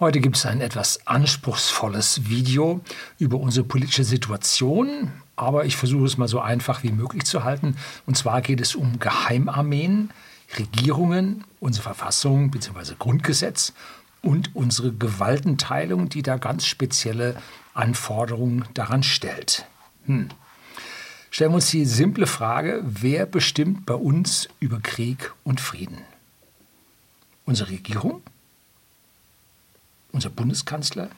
[0.00, 2.80] Heute gibt es ein etwas anspruchsvolles Video
[3.18, 7.76] über unsere politische Situation, aber ich versuche es mal so einfach wie möglich zu halten.
[8.06, 10.08] Und zwar geht es um Geheimarmeen,
[10.56, 12.94] Regierungen, unsere Verfassung bzw.
[12.98, 13.74] Grundgesetz
[14.22, 17.36] und unsere Gewaltenteilung, die da ganz spezielle
[17.74, 19.66] Anforderungen daran stellt.
[20.06, 20.30] Hm.
[21.30, 25.98] Stellen wir uns die simple Frage, wer bestimmt bei uns über Krieg und Frieden?
[27.44, 28.22] Unsere Regierung?
[30.12, 31.08] Unser Bundeskanzler?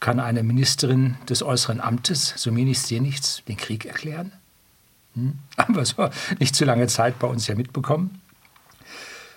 [0.00, 4.32] Kann eine Ministerin des äußeren Amtes, so nichts, dir nichts, den Krieg erklären?
[5.14, 5.38] Hm?
[5.58, 8.20] Haben so nicht zu lange Zeit bei uns ja mitbekommen?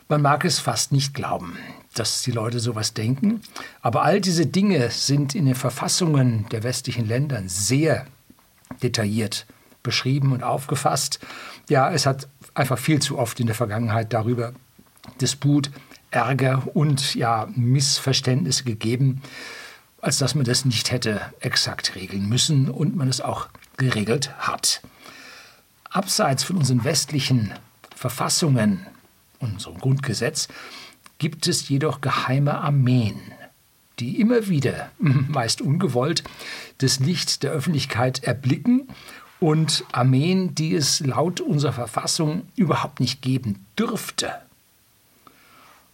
[0.10, 1.58] Man mag es fast nicht glauben,
[1.94, 3.42] dass die Leute sowas denken,
[3.82, 8.08] aber all diese Dinge sind in den Verfassungen der westlichen Länder sehr
[8.82, 9.46] detailliert
[9.84, 11.20] beschrieben und aufgefasst.
[11.70, 14.54] Ja, es hat einfach viel zu oft in der Vergangenheit darüber
[15.22, 15.70] Disput,
[16.12, 19.22] Ärger und ja, Missverständnisse gegeben,
[20.02, 24.82] als dass man das nicht hätte exakt regeln müssen und man es auch geregelt hat.
[25.90, 27.54] Abseits von unseren westlichen
[27.96, 28.86] Verfassungen
[29.40, 30.48] unserem Grundgesetz,
[31.18, 33.20] gibt es jedoch geheime Armeen,
[34.00, 36.24] die immer wieder, meist ungewollt,
[36.80, 38.88] das Licht der Öffentlichkeit erblicken
[39.40, 44.34] und Armeen, die es laut unserer Verfassung überhaupt nicht geben dürfte.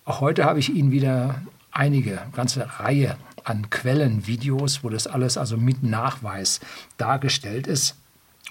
[0.08, 5.58] Auch heute habe ich Ihnen wieder einige, ganze Reihe an Quellenvideos, wo das alles also
[5.58, 6.60] mit Nachweis
[6.98, 7.96] dargestellt ist,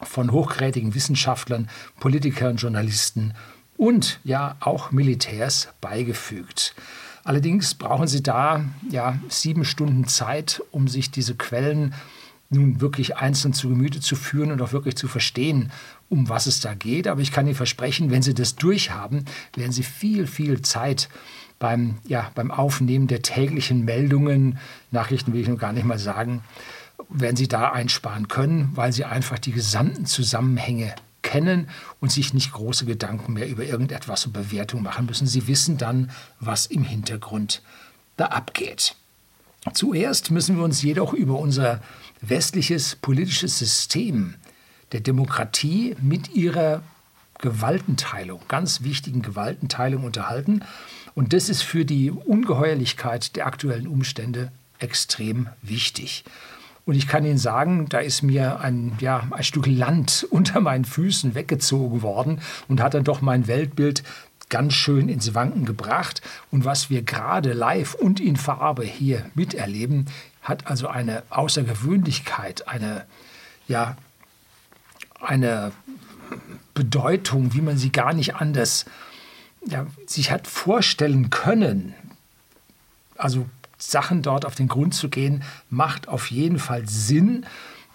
[0.03, 3.35] von hochkarätigen Wissenschaftlern, Politikern, Journalisten
[3.77, 6.75] und ja auch Militärs beigefügt.
[7.23, 11.95] Allerdings brauchen Sie da ja sieben Stunden Zeit, um sich diese Quellen
[12.51, 15.71] nun wirklich einzeln zu Gemüte zu führen und auch wirklich zu verstehen,
[16.09, 17.07] um was es da geht.
[17.09, 19.25] Aber ich kann Ihnen versprechen, wenn Sie das durchhaben,
[19.55, 21.09] werden Sie viel, viel Zeit
[21.65, 24.59] beim, ja, beim Aufnehmen der täglichen Meldungen,
[24.91, 26.45] Nachrichten will ich noch gar nicht mal sagen,
[27.09, 32.53] werden Sie da einsparen können, weil Sie einfach die gesamten Zusammenhänge kennen und sich nicht
[32.53, 35.27] große Gedanken mehr über irgendetwas und Bewertung machen müssen.
[35.27, 37.63] Sie wissen dann, was im Hintergrund
[38.19, 38.95] da abgeht.
[39.73, 41.81] Zuerst müssen wir uns jedoch über unser
[42.21, 44.35] westliches politisches System
[44.93, 46.83] der Demokratie mit ihrer
[47.39, 50.61] Gewaltenteilung, ganz wichtigen Gewaltenteilung unterhalten.
[51.15, 56.25] Und das ist für die Ungeheuerlichkeit der aktuellen Umstände extrem wichtig.
[56.87, 60.85] Und ich kann Ihnen sagen, da ist mir ein, ja, ein Stück Land unter meinen
[60.85, 64.03] Füßen weggezogen worden und hat dann doch mein Weltbild
[64.51, 66.21] ganz schön ins Wanken gebracht.
[66.51, 70.07] Und was wir gerade live und in Farbe hier miterleben,
[70.43, 73.07] hat also eine Außergewöhnlichkeit, eine,
[73.67, 73.97] ja,
[75.21, 75.73] eine
[76.75, 78.85] Bedeutung, wie man sie gar nicht anders
[79.67, 81.95] ja, sich hat vorstellen können.
[83.17, 83.47] Also
[83.79, 87.47] Sachen dort auf den Grund zu gehen, macht auf jeden Fall Sinn.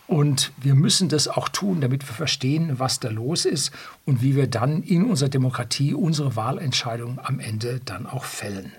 [0.07, 3.72] Und wir müssen das auch tun, damit wir verstehen, was da los ist
[4.06, 8.72] und wie wir dann in unserer Demokratie unsere Wahlentscheidung am Ende dann auch fällen.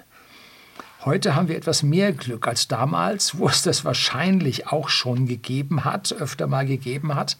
[1.05, 5.84] Heute haben wir etwas mehr Glück als damals, wo es das wahrscheinlich auch schon gegeben
[5.84, 7.39] hat, öfter mal gegeben hat.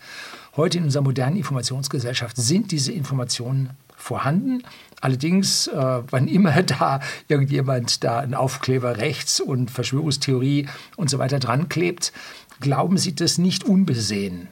[0.57, 4.63] Heute in unserer modernen Informationsgesellschaft sind diese Informationen vorhanden.
[5.01, 11.39] Allerdings, äh, wann immer da irgendjemand da einen Aufkleber rechts und Verschwörungstheorie und so weiter
[11.39, 12.13] dran klebt,
[12.61, 14.49] glauben Sie das nicht unbesehen.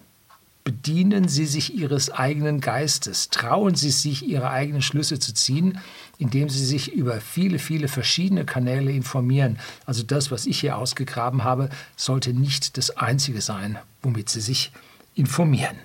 [0.64, 3.30] Bedienen Sie sich Ihres eigenen Geistes.
[3.30, 5.78] Trauen Sie sich, Ihre eigenen Schlüsse zu ziehen,
[6.18, 9.58] indem Sie sich über viele, viele verschiedene Kanäle informieren.
[9.86, 14.72] Also das, was ich hier ausgegraben habe, sollte nicht das Einzige sein, womit Sie sich
[15.14, 15.76] informieren.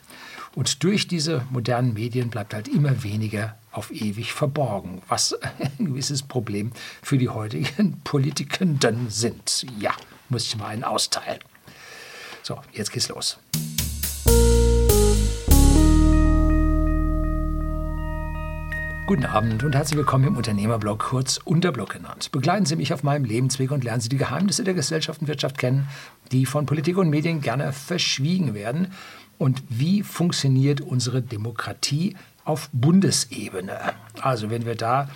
[0.56, 5.36] Und durch diese modernen Medien bleibt halt immer weniger auf ewig verborgen, was
[5.80, 6.72] ein gewisses Problem
[7.02, 9.66] für die heutigen Politikenden sind.
[9.80, 9.94] Ja,
[10.30, 11.40] muss ich mal einen austeilen.
[12.44, 13.40] So, jetzt geht's los.
[19.06, 22.32] Guten Abend und herzlich willkommen im Unternehmerblog, kurz Unterblog genannt.
[22.32, 25.58] Begleiten Sie mich auf meinem Lebensweg und lernen Sie die Geheimnisse der Gesellschaft und Wirtschaft
[25.58, 25.90] kennen,
[26.32, 28.94] die von Politik und Medien gerne verschwiegen werden
[29.38, 32.16] und wie funktioniert unsere Demokratie
[32.46, 33.94] auf Bundesebene.
[34.22, 35.10] Also wenn wir da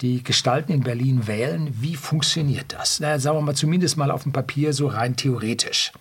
[0.00, 3.00] die Gestalten in Berlin wählen, wie funktioniert das?
[3.00, 5.92] Na, sagen wir mal zumindest mal auf dem Papier so rein theoretisch.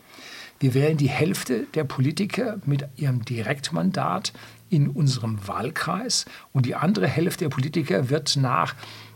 [0.59, 4.33] Wir wählen die Hälfte der Politiker mit ihrem Direktmandat
[4.69, 8.75] in unserem Wahlkreis und die andere Hälfte der Politiker wird nach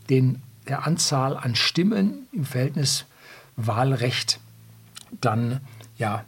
[0.09, 3.05] den, der Anzahl an Stimmen im Verhältnis
[3.55, 4.39] Wahlrecht
[5.21, 5.59] dann
[5.97, 6.25] ja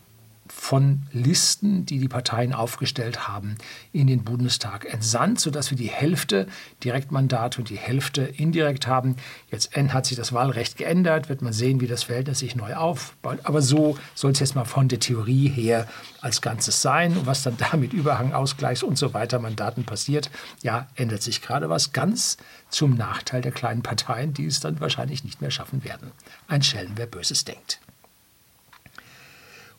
[0.48, 3.56] von Listen, die die Parteien aufgestellt haben,
[3.92, 6.48] in den Bundestag entsandt, sodass wir die Hälfte
[6.84, 9.16] Direktmandate und die Hälfte indirekt haben.
[9.50, 13.40] Jetzt hat sich das Wahlrecht geändert, wird man sehen, wie das Verhältnis sich neu aufbaut.
[13.44, 15.88] Aber so soll es jetzt mal von der Theorie her
[16.22, 17.18] als Ganzes sein.
[17.18, 20.30] Und was dann da mit Überhang, Ausgleichs und so weiter Mandaten passiert,
[20.64, 22.38] ja, ändert sich gerade was ganz
[22.70, 26.12] zum Nachteil der kleinen Parteien, die es dann wahrscheinlich nicht mehr schaffen werden.
[26.48, 27.80] Ein Schelm, wer Böses denkt.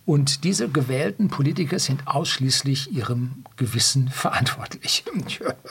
[0.06, 5.05] Und diese gewählten Politiker sind ausschließlich ihrem Gewissen verantwortlich.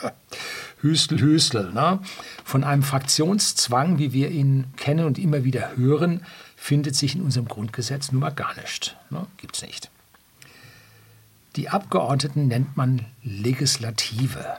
[0.82, 1.72] Hüstel, Hüstel.
[1.72, 2.00] Ne?
[2.44, 6.20] Von einem Fraktionszwang, wie wir ihn kennen und immer wieder hören,
[6.54, 8.94] findet sich in unserem Grundgesetz nun mal gar nicht.
[9.08, 9.26] Ne?
[9.50, 9.90] Es nicht.
[11.56, 14.58] Die Abgeordneten nennt man Legislative.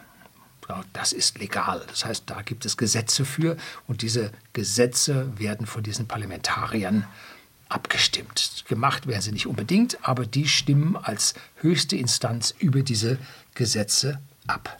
[0.91, 1.83] Das ist legal.
[1.87, 3.57] Das heißt, da gibt es Gesetze für
[3.87, 7.05] und diese Gesetze werden von diesen Parlamentariern
[7.69, 8.63] abgestimmt.
[8.67, 13.17] Gemacht werden sie nicht unbedingt, aber die stimmen als höchste Instanz über diese
[13.55, 14.77] Gesetze ab.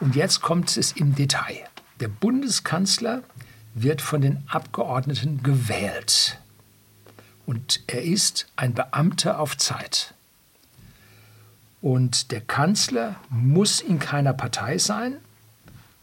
[0.00, 1.58] Und jetzt kommt es im Detail.
[2.00, 3.22] Der Bundeskanzler
[3.74, 6.38] wird von den Abgeordneten gewählt.
[7.46, 10.14] Und er ist ein Beamter auf Zeit.
[11.80, 15.16] Und der Kanzler muss in keiner Partei sein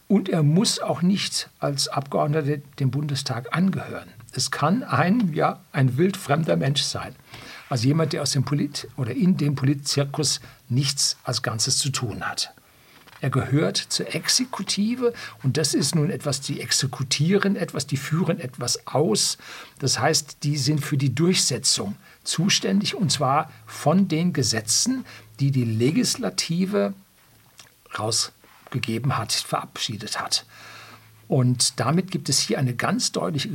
[0.08, 4.08] und er muss auch nicht als Abgeordneter dem Bundestag angehören.
[4.32, 7.14] Es kann ein, ja, ein wildfremder Mensch sein.
[7.68, 12.28] Also jemand, der aus dem Polit oder in dem Politzirkus nichts als Ganzes zu tun
[12.28, 12.52] hat.
[13.20, 15.12] Er gehört zur Exekutive
[15.42, 19.36] und das ist nun etwas, die exekutieren etwas, die führen etwas aus.
[19.78, 25.04] Das heißt, die sind für die Durchsetzung zuständig und zwar von den Gesetzen,
[25.38, 26.94] die die Legislative
[27.98, 30.46] rausgegeben hat, verabschiedet hat.
[31.28, 33.48] Und damit gibt es hier eine ganz deutliche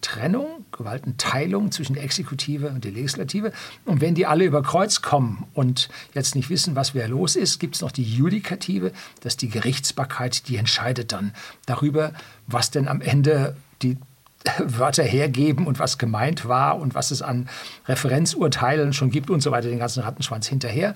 [0.00, 3.52] Gewaltentrennung, Gewaltenteilung zwischen der Exekutive und der Legislative.
[3.84, 7.58] Und wenn die alle über Kreuz kommen und jetzt nicht wissen, was wer los ist,
[7.58, 11.32] gibt es noch die Judikative, das ist die Gerichtsbarkeit, die entscheidet dann
[11.66, 12.12] darüber,
[12.46, 13.98] was denn am Ende die
[14.58, 17.48] Wörter hergeben und was gemeint war und was es an
[17.86, 20.94] Referenzurteilen schon gibt und so weiter, den ganzen Rattenschwanz hinterher.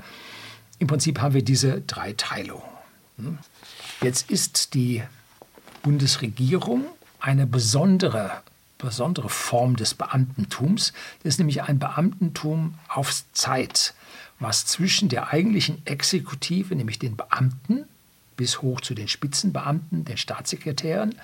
[0.79, 2.63] Im Prinzip haben wir diese drei Teilungen.
[3.19, 3.39] Hm?
[4.03, 5.03] Jetzt ist die
[5.83, 6.87] Bundesregierung
[7.21, 8.31] eine besondere,
[8.79, 10.93] besondere Form des Beamtentums.
[11.23, 13.95] Das ist nämlich ein Beamtentum auf Zeit,
[14.39, 17.85] was zwischen der eigentlichen Exekutive, nämlich den Beamten,
[18.37, 21.15] bis hoch zu den Spitzenbeamten, den Staatssekretären,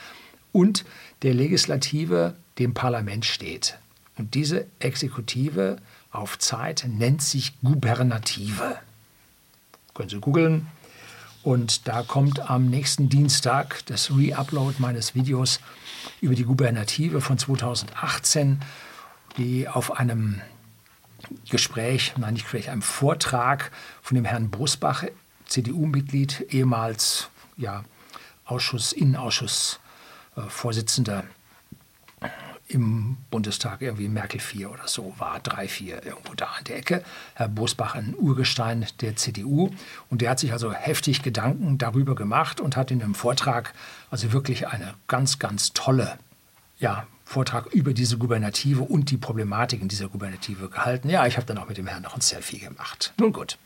[0.53, 0.85] und
[1.23, 3.79] der Legislative, dem Parlament steht.
[4.17, 5.79] Und diese Exekutive
[6.11, 8.79] auf Zeit nennt sich Gubernative.
[9.95, 10.67] Können Sie googeln,
[11.43, 15.61] und da kommt am nächsten Dienstag das Re-Upload meines Videos
[16.21, 18.61] über die Gubernative von 2018,
[19.37, 20.41] die auf einem
[21.49, 25.05] Gespräch, nein, nicht Gespräch, einem Vortrag von dem Herrn Bosbach,
[25.47, 27.83] CDU-Mitglied, ehemals ja,
[28.45, 31.25] Ausschuss, Innenausschussvorsitzender, äh,
[32.71, 37.03] im Bundestag irgendwie Merkel 4 oder so war, 3, 4, irgendwo da an der Ecke.
[37.35, 39.71] Herr Bosbach, ein Urgestein der CDU.
[40.09, 43.75] Und der hat sich also heftig Gedanken darüber gemacht und hat in einem Vortrag
[44.11, 46.19] also wirklich eine ganz, ganz tolle
[46.79, 51.11] ja, Vortrag über diese Gubernative und die Problematiken dieser Gubernative gehalten.
[51.11, 53.13] Ja, ich habe dann auch mit dem Herrn noch ein Selfie gemacht.
[53.19, 53.59] Nun gut.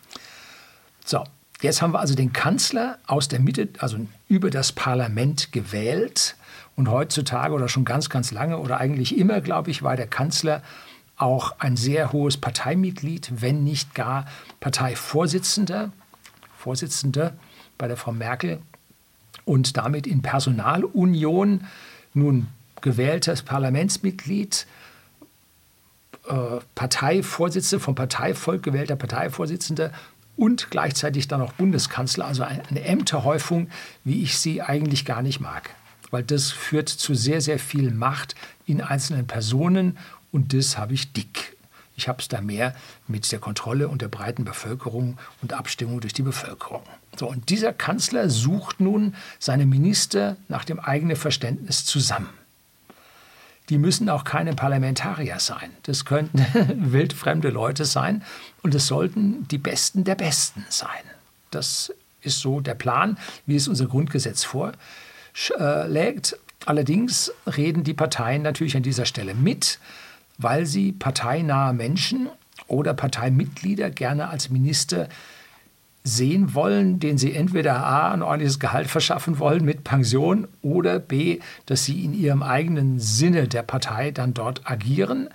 [1.04, 1.24] So,
[1.60, 3.98] jetzt haben wir also den Kanzler aus der Mitte, also
[4.28, 6.36] über das Parlament gewählt
[6.76, 10.62] und heutzutage oder schon ganz, ganz lange oder eigentlich immer, glaube ich, war der Kanzler
[11.16, 14.26] auch ein sehr hohes Parteimitglied, wenn nicht gar
[14.60, 15.92] Parteivorsitzender,
[16.58, 17.34] Vorsitzende
[17.78, 18.60] bei der Frau Merkel
[19.44, 21.66] und damit in Personalunion
[22.14, 22.48] nun
[22.80, 24.66] gewähltes Parlamentsmitglied,
[26.26, 26.34] äh,
[26.74, 29.92] Parteivorsitzender, vom Parteivolk gewählter Parteivorsitzender
[30.36, 33.68] und gleichzeitig dann auch Bundeskanzler, also eine Ämterhäufung,
[34.02, 35.70] wie ich sie eigentlich gar nicht mag
[36.14, 39.98] weil das führt zu sehr, sehr viel Macht in einzelnen Personen
[40.30, 41.56] und das habe ich dick.
[41.96, 42.72] Ich habe es da mehr
[43.08, 46.84] mit der Kontrolle und der breiten Bevölkerung und Abstimmung durch die Bevölkerung.
[47.18, 52.30] So, und dieser Kanzler sucht nun seine Minister nach dem eigenen Verständnis zusammen.
[53.68, 55.72] Die müssen auch keine Parlamentarier sein.
[55.82, 56.46] Das könnten
[56.92, 58.22] wildfremde Leute sein
[58.62, 61.02] und es sollten die Besten der Besten sein.
[61.50, 61.92] Das
[62.22, 64.44] ist so der Plan, wie es unser Grundgesetz
[65.34, 66.38] schlägt.
[66.64, 69.78] Allerdings reden die Parteien natürlich an dieser Stelle mit,
[70.38, 72.30] weil sie parteinahe Menschen
[72.66, 75.10] oder Parteimitglieder gerne als Minister
[76.04, 81.40] sehen wollen, denen sie entweder A, ein ordentliches Gehalt verschaffen wollen mit Pension oder B,
[81.66, 85.28] dass sie in ihrem eigenen Sinne der Partei dann dort agieren.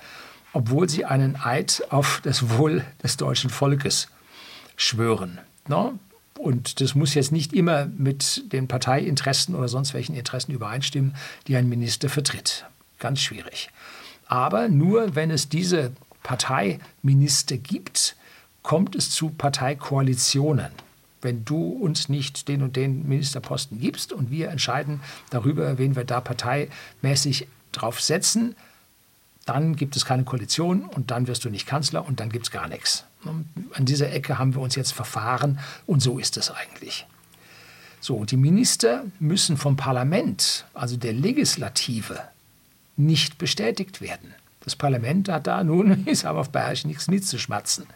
[0.53, 4.07] obwohl sie einen Eid auf das Wohl des deutschen Volkes
[4.75, 5.39] schwören.
[5.67, 5.93] Ne?
[6.39, 11.13] Und das muss jetzt nicht immer mit den Parteiinteressen oder sonst welchen Interessen übereinstimmen,
[11.47, 12.65] die ein Minister vertritt.
[12.97, 13.69] Ganz schwierig.
[14.27, 15.91] Aber nur wenn es diese
[16.23, 18.15] Parteiminister gibt,
[18.63, 20.69] kommt es zu Parteikoalitionen.
[21.21, 26.05] Wenn du uns nicht den und den Ministerposten gibst und wir entscheiden darüber, wen wir
[26.05, 28.55] da parteimäßig drauf setzen,
[29.49, 32.51] dann gibt es keine Koalition und dann wirst du nicht Kanzler und dann gibt es
[32.51, 33.05] gar nichts.
[33.25, 37.07] An dieser Ecke haben wir uns jetzt verfahren und so ist es eigentlich.
[37.99, 42.21] So, die Minister müssen vom Parlament, also der Legislative,
[42.95, 44.35] nicht bestätigt werden.
[44.61, 47.87] Das Parlament hat da nun, ich sage auf Bayerisch, nichts mitzuschmatzen.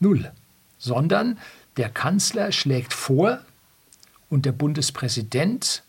[0.00, 0.32] Null.
[0.78, 1.38] Sondern
[1.76, 3.40] der Kanzler schlägt vor
[4.30, 5.82] und der Bundespräsident,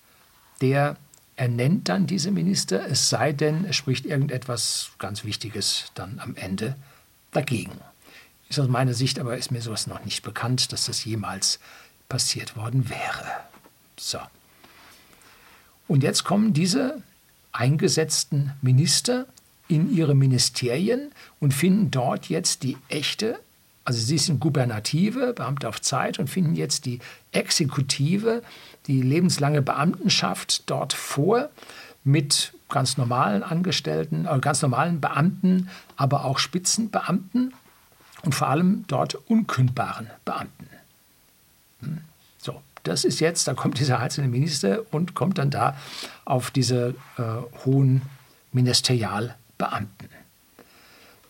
[0.62, 0.98] der
[1.36, 6.76] ernennt dann diese Minister, es sei denn, es spricht irgendetwas ganz Wichtiges dann am Ende
[7.32, 7.74] dagegen.
[8.50, 11.60] Ist aus meiner Sicht aber ist mir sowas noch nicht bekannt, dass das jemals
[12.08, 13.26] passiert worden wäre.
[13.98, 14.20] So.
[15.88, 17.02] Und jetzt kommen diese
[17.52, 19.26] eingesetzten Minister
[19.68, 23.40] in ihre Ministerien und finden dort jetzt die echte,
[23.84, 27.00] also sie sind Gubernative, Beamte auf Zeit und finden jetzt die
[27.32, 28.44] Exekutive,
[28.88, 31.50] die lebenslange Beamtenschaft dort vor
[32.04, 37.54] mit ganz normalen Angestellten, äh, ganz normalen Beamten, aber auch Spitzenbeamten
[38.24, 40.70] und vor allem dort unkündbaren Beamten.
[41.82, 42.02] Hm.
[42.38, 45.76] So, das ist jetzt, da kommt dieser einzelne Minister und kommt dann da
[46.26, 47.24] auf diese äh,
[47.66, 48.02] hohen
[48.52, 50.10] Ministerialbeamten.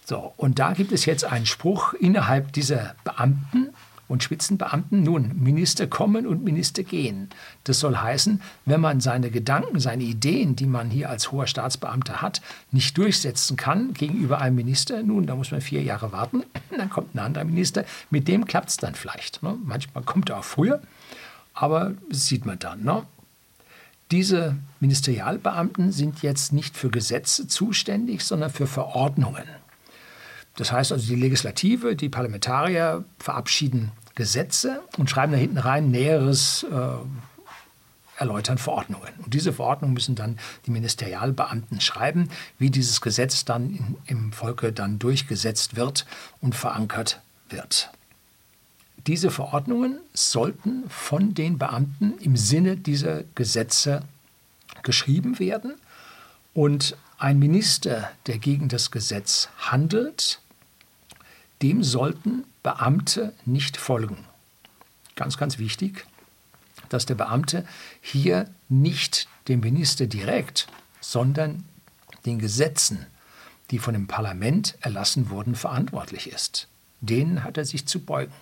[0.05, 3.69] So, und da gibt es jetzt einen Spruch innerhalb dieser Beamten,
[4.07, 5.03] und Spitzenbeamten.
[5.03, 7.29] Nun, Minister kommen und Minister gehen.
[7.63, 12.21] Das soll heißen, wenn man seine Gedanken, seine Ideen, die man hier als hoher Staatsbeamter
[12.21, 16.43] hat, nicht durchsetzen kann gegenüber einem Minister, nun, da muss man vier Jahre warten,
[16.77, 19.41] dann kommt ein anderer Minister, mit dem klappt es dann vielleicht.
[19.43, 19.57] Ne?
[19.63, 20.81] Manchmal kommt er auch früher,
[21.53, 22.83] aber das sieht man dann.
[22.83, 23.03] Ne?
[24.11, 29.45] Diese Ministerialbeamten sind jetzt nicht für Gesetze zuständig, sondern für Verordnungen.
[30.57, 36.65] Das heißt also, die Legislative, die Parlamentarier verabschieden Gesetze und schreiben da hinten rein Näheres
[36.71, 36.87] äh,
[38.17, 39.13] erläutern Verordnungen.
[39.23, 44.71] Und diese Verordnungen müssen dann die Ministerialbeamten schreiben, wie dieses Gesetz dann in, im Volke
[44.71, 46.05] dann durchgesetzt wird
[46.39, 47.89] und verankert wird.
[49.05, 54.01] Diese Verordnungen sollten von den Beamten im Sinne dieser Gesetze
[54.81, 55.75] geschrieben werden
[56.53, 60.41] und ein Minister, der gegen das Gesetz handelt,
[61.65, 64.17] dem sollten Beamte nicht folgen.
[65.15, 66.05] Ganz, ganz wichtig,
[66.89, 67.65] dass der Beamte
[68.01, 70.67] hier nicht dem Minister direkt,
[71.01, 71.63] sondern
[72.27, 73.07] den Gesetzen,
[73.71, 76.67] die von dem Parlament erlassen wurden, verantwortlich ist.
[77.01, 78.33] Denen hat er sich zu beugen.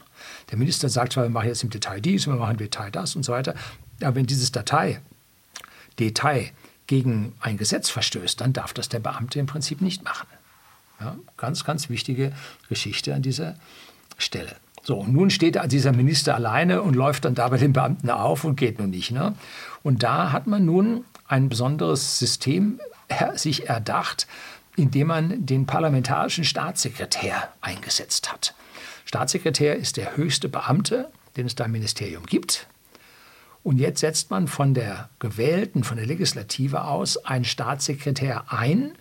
[0.52, 3.16] Der Minister sagt zwar, wir machen jetzt im Detail dies, wir machen im Detail das
[3.16, 3.56] und so weiter,
[4.02, 5.00] aber wenn dieses Datei,
[5.98, 6.52] Detail
[6.88, 10.28] gegen ein Gesetz verstößt, dann darf das der Beamte im Prinzip nicht machen.
[11.04, 12.32] Ja, ganz, ganz wichtige
[12.70, 13.56] Geschichte an dieser
[14.18, 14.56] Stelle.
[14.84, 18.46] So, und nun steht dieser Minister alleine und läuft dann da bei den Beamten auf
[18.46, 19.12] und geht nun nicht.
[19.12, 19.36] Ne?
[19.82, 22.80] Und da hat man nun ein besonderes System
[23.36, 24.28] sich erdacht,
[24.78, 28.56] indem man den parlamentarischen Staatssekretär eingesetzt hat.
[29.04, 32.68] Staatssekretär ist der höchste Beamte, den es da im Ministerium gibt.
[33.62, 38.94] Und jetzt setzt man von der gewählten, von der Legislative aus einen Staatssekretär ein,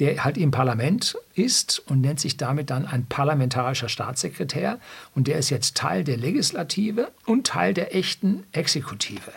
[0.00, 4.78] der halt im Parlament ist und nennt sich damit dann ein parlamentarischer Staatssekretär.
[5.14, 9.32] Und der ist jetzt Teil der Legislative und Teil der echten Exekutive.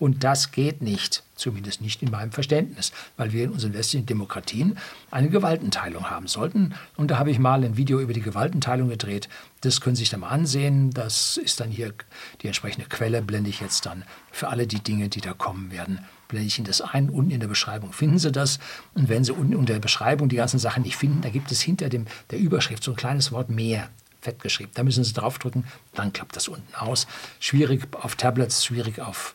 [0.00, 4.78] Und das geht nicht, zumindest nicht in meinem Verständnis, weil wir in unseren westlichen Demokratien
[5.10, 6.74] eine Gewaltenteilung haben sollten.
[6.96, 9.28] Und da habe ich mal ein Video über die Gewaltenteilung gedreht.
[9.60, 10.90] Das können Sie sich dann mal ansehen.
[10.90, 11.92] Das ist dann hier
[12.40, 16.00] die entsprechende Quelle, blende ich jetzt dann für alle die Dinge, die da kommen werden,
[16.30, 17.10] blende ich Ihnen das ein.
[17.10, 18.58] Unten in der Beschreibung finden Sie das.
[18.94, 21.60] Und wenn Sie unten unter der Beschreibung die ganzen Sachen nicht finden, da gibt es
[21.60, 24.70] hinter dem, der Überschrift so ein kleines Wort mehr fett geschrieben.
[24.74, 27.06] Da müssen Sie draufdrücken, dann klappt das unten aus.
[27.38, 29.34] Schwierig auf Tablets, schwierig auf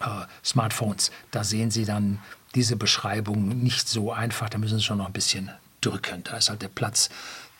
[0.00, 1.10] äh, Smartphones.
[1.30, 2.18] Da sehen Sie dann
[2.54, 4.48] diese Beschreibung nicht so einfach.
[4.48, 5.50] Da müssen Sie schon noch ein bisschen
[5.80, 6.22] drücken.
[6.24, 7.10] Da ist halt der Platz,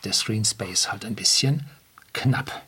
[0.03, 1.65] der Screen Space halt ein bisschen
[2.13, 2.63] knapp.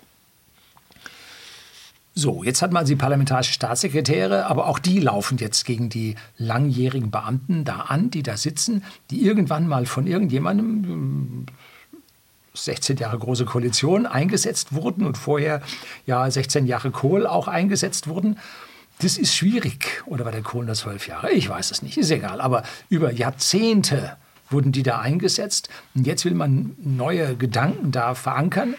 [2.18, 7.12] So, jetzt hat man die parlamentarische Staatssekretäre, aber auch die laufen jetzt gegen die langjährigen
[7.12, 11.46] Beamten da an, die da sitzen, die irgendwann mal von irgendjemandem
[12.54, 15.62] 16 Jahre große Koalition eingesetzt wurden und vorher
[16.06, 18.38] ja 16 Jahre Kohl auch eingesetzt wurden
[19.00, 20.04] das ist schwierig.
[20.06, 21.32] Oder war der Kohl nur zwölf Jahre?
[21.32, 22.42] Ich weiß es nicht, ist egal.
[22.42, 24.16] Aber über Jahrzehnte
[24.50, 25.70] wurden die da eingesetzt.
[25.96, 28.76] Und jetzt will man neue Gedanken da verankern.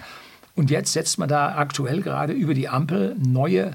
[0.56, 3.72] Und jetzt setzt man da aktuell gerade über die Ampel neue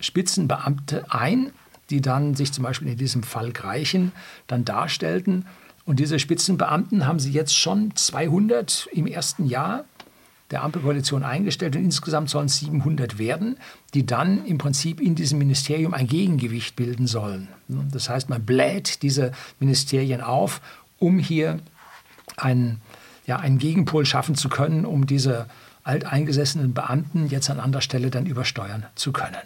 [0.00, 1.52] Spitzenbeamte ein,
[1.88, 4.12] die dann sich zum Beispiel in diesem Fall Greichen
[4.48, 5.46] dann darstellten.
[5.84, 9.84] Und diese Spitzenbeamten haben sie jetzt schon 200 im ersten Jahr
[10.50, 13.56] der Ampelkoalition eingestellt und insgesamt sollen es 700 werden,
[13.94, 17.48] die dann im Prinzip in diesem Ministerium ein Gegengewicht bilden sollen.
[17.68, 20.60] Das heißt, man bläht diese Ministerien auf,
[20.98, 21.60] um hier
[22.36, 22.80] einen,
[23.26, 25.46] ja, einen Gegenpol schaffen zu können, um diese
[25.86, 29.36] alteingesessenen Beamten jetzt an anderer Stelle dann übersteuern zu können.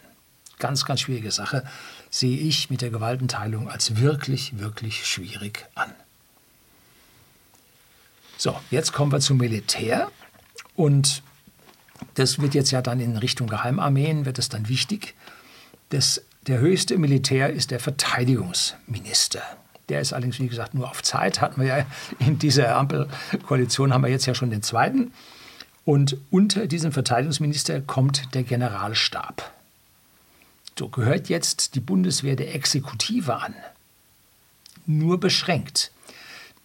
[0.59, 1.64] Ganz, ganz schwierige Sache
[2.11, 5.92] sehe ich mit der Gewaltenteilung als wirklich, wirklich schwierig an.
[8.37, 10.11] So, jetzt kommen wir zum Militär.
[10.75, 11.23] Und
[12.14, 15.14] das wird jetzt ja dann in Richtung Geheimarmeen, wird es dann wichtig.
[15.90, 19.42] Das, der höchste Militär ist der Verteidigungsminister.
[19.90, 21.40] Der ist allerdings, wie gesagt, nur auf Zeit.
[21.40, 21.87] Hatten wir ja
[22.18, 25.12] in dieser Ampelkoalition, haben wir jetzt ja schon den zweiten.
[25.85, 29.53] Und unter diesem Verteidigungsminister kommt der Generalstab.
[30.79, 33.55] So gehört jetzt die Bundeswehr der Exekutive an.
[34.87, 35.93] Nur beschränkt.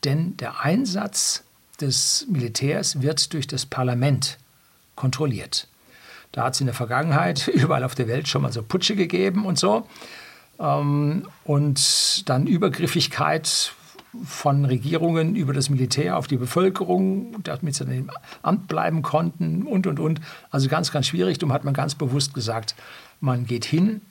[0.06, 1.44] Denn der Einsatz
[1.82, 4.38] des Militärs wird durch das Parlament
[4.96, 5.68] kontrolliert.
[6.32, 9.46] Da hat es in der Vergangenheit überall auf der Welt schon mal so Putsche gegeben
[9.46, 9.88] und so.
[10.60, 13.74] Ähm, und dann Übergriffigkeit
[14.24, 18.10] von Regierungen über das Militär auf die Bevölkerung, damit sie im
[18.42, 20.22] Amt bleiben konnten und, und, und.
[20.52, 21.38] Also ganz, ganz schwierig.
[21.40, 22.76] Darum hat man ganz bewusst gesagt,
[23.20, 24.02] man geht hin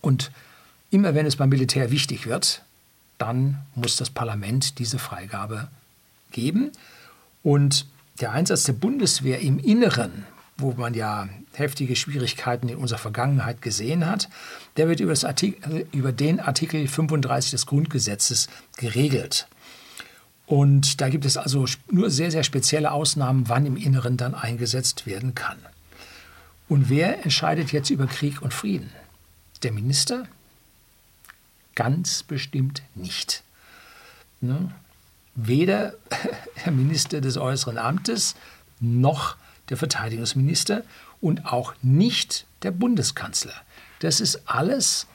[0.00, 0.30] und
[0.90, 2.62] immer wenn es beim Militär wichtig wird,
[3.18, 5.68] dann muss das Parlament diese Freigabe
[6.32, 6.70] geben.
[7.42, 7.86] Und
[8.20, 10.26] der Einsatz der Bundeswehr im Inneren,
[10.62, 14.28] wo man ja heftige Schwierigkeiten in unserer Vergangenheit gesehen hat,
[14.76, 19.48] der wird über, Artikel, über den Artikel 35 des Grundgesetzes geregelt.
[20.46, 25.06] Und da gibt es also nur sehr, sehr spezielle Ausnahmen, wann im Inneren dann eingesetzt
[25.06, 25.58] werden kann.
[26.68, 28.90] Und wer entscheidet jetzt über Krieg und Frieden?
[29.62, 30.26] Der Minister?
[31.74, 33.42] Ganz bestimmt nicht.
[34.40, 34.72] Ne?
[35.34, 35.94] weder
[36.64, 38.34] der Minister des Äußeren Amtes
[38.80, 39.36] noch
[39.68, 40.82] der Verteidigungsminister
[41.20, 43.54] und auch nicht der Bundeskanzler.
[44.00, 45.06] Das ist alles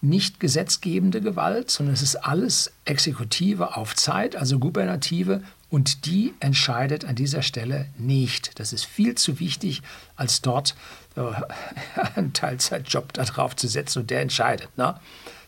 [0.00, 7.04] nicht gesetzgebende Gewalt, sondern es ist alles Exekutive auf Zeit, also Gubernative, und die entscheidet
[7.04, 8.58] an dieser Stelle nicht.
[8.60, 9.82] Das ist viel zu wichtig,
[10.14, 10.76] als dort
[11.16, 11.20] äh,
[12.14, 14.76] einen Teilzeitjob darauf zu setzen und der entscheidet.
[14.78, 14.98] Ne?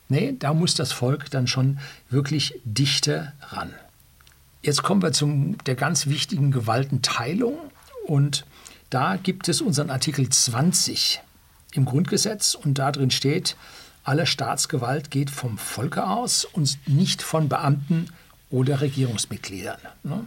[0.08, 1.78] Nee, da muss das Volk dann schon
[2.10, 3.74] wirklich dichter ran.
[4.62, 7.56] Jetzt kommen wir zu der ganz wichtigen Gewaltenteilung
[8.08, 8.46] und
[8.88, 11.20] da gibt es unseren Artikel 20
[11.72, 13.54] im Grundgesetz und da drin steht,
[14.02, 18.08] alle Staatsgewalt geht vom Volke aus und nicht von Beamten
[18.50, 19.78] oder Regierungsmitgliedern.
[20.04, 20.24] Ne?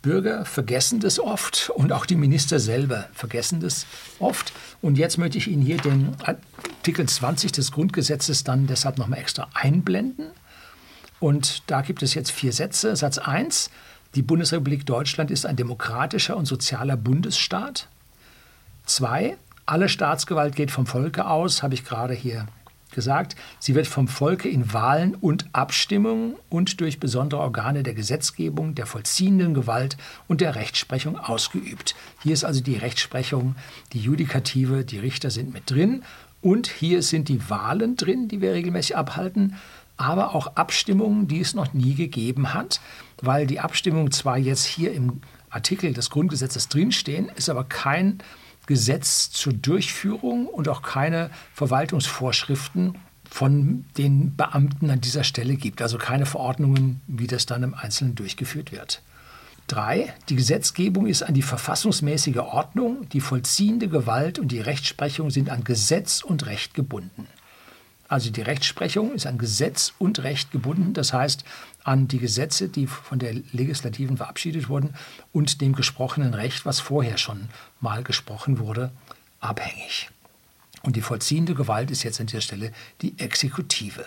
[0.00, 3.84] Bürger vergessen das oft und auch die Minister selber vergessen das
[4.18, 4.54] oft.
[4.80, 9.48] Und jetzt möchte ich Ihnen hier den Artikel 20 des Grundgesetzes dann deshalb nochmal extra
[9.52, 10.30] einblenden.
[11.20, 12.96] Und da gibt es jetzt vier Sätze.
[12.96, 13.70] Satz 1,
[14.16, 17.88] die Bundesrepublik Deutschland ist ein demokratischer und sozialer Bundesstaat.
[18.86, 22.46] 2, alle Staatsgewalt geht vom Volke aus, habe ich gerade hier
[22.92, 23.36] gesagt.
[23.58, 28.86] Sie wird vom Volke in Wahlen und Abstimmungen und durch besondere Organe der Gesetzgebung, der
[28.86, 29.98] vollziehenden Gewalt
[30.28, 31.94] und der Rechtsprechung ausgeübt.
[32.22, 33.54] Hier ist also die Rechtsprechung,
[33.92, 36.04] die Judikative, die Richter sind mit drin.
[36.40, 39.56] Und hier sind die Wahlen drin, die wir regelmäßig abhalten
[39.96, 42.80] aber auch Abstimmungen, die es noch nie gegeben hat,
[43.18, 48.18] weil die Abstimmungen zwar jetzt hier im Artikel des Grundgesetzes drinstehen, ist aber kein
[48.66, 52.98] Gesetz zur Durchführung und auch keine Verwaltungsvorschriften
[53.30, 58.14] von den Beamten an dieser Stelle gibt, also keine Verordnungen, wie das dann im Einzelnen
[58.14, 59.02] durchgeführt wird.
[59.66, 65.50] Drei, die Gesetzgebung ist an die verfassungsmäßige Ordnung, die vollziehende Gewalt und die Rechtsprechung sind
[65.50, 67.26] an Gesetz und Recht gebunden.
[68.08, 71.44] Also die Rechtsprechung ist an Gesetz und Recht gebunden, das heißt
[71.86, 74.94] an die Gesetze, die von der Legislativen verabschiedet wurden
[75.32, 77.48] und dem gesprochenen Recht, was vorher schon
[77.80, 78.90] mal gesprochen wurde,
[79.38, 80.10] abhängig.
[80.82, 82.72] Und die vollziehende Gewalt ist jetzt an dieser Stelle
[83.02, 84.04] die Exekutive.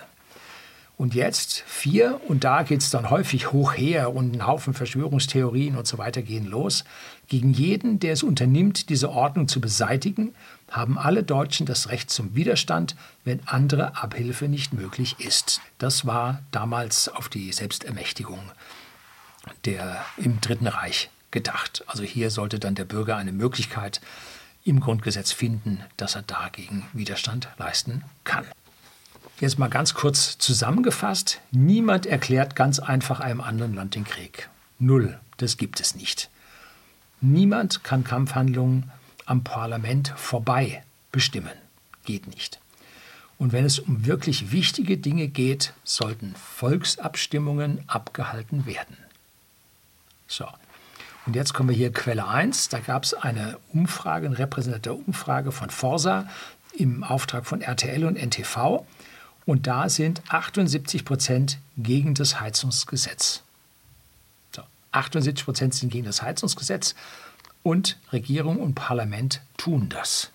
[0.97, 5.77] Und jetzt vier, und da geht es dann häufig hoch her und ein Haufen Verschwörungstheorien
[5.77, 6.83] und so weiter gehen los.
[7.29, 10.35] Gegen jeden, der es unternimmt, diese Ordnung zu beseitigen,
[10.71, 15.61] haben alle Deutschen das Recht zum Widerstand, wenn andere Abhilfe nicht möglich ist.
[15.77, 18.39] Das war damals auf die Selbstermächtigung
[19.65, 21.83] der, im Dritten Reich gedacht.
[21.87, 24.01] Also hier sollte dann der Bürger eine Möglichkeit
[24.63, 28.45] im Grundgesetz finden, dass er dagegen Widerstand leisten kann.
[29.39, 31.39] Jetzt mal ganz kurz zusammengefasst.
[31.51, 34.49] Niemand erklärt ganz einfach einem anderen Land den Krieg.
[34.79, 35.19] Null.
[35.37, 36.29] Das gibt es nicht.
[37.21, 38.91] Niemand kann Kampfhandlungen
[39.29, 41.53] am Parlament vorbei bestimmen.
[42.03, 42.59] Geht nicht.
[43.37, 48.97] Und wenn es um wirklich wichtige Dinge geht, sollten Volksabstimmungen abgehalten werden.
[50.27, 50.47] So.
[51.25, 52.69] Und jetzt kommen wir hier Quelle 1.
[52.69, 56.27] Da gab es eine Umfrage, eine repräsentative Umfrage von Forsa
[56.73, 58.83] im Auftrag von RTL und NTV.
[59.45, 63.43] Und da sind 78 Prozent gegen das Heizungsgesetz.
[64.55, 66.95] So, 78 Prozent sind gegen das Heizungsgesetz
[67.63, 70.31] und Regierung und Parlament tun das.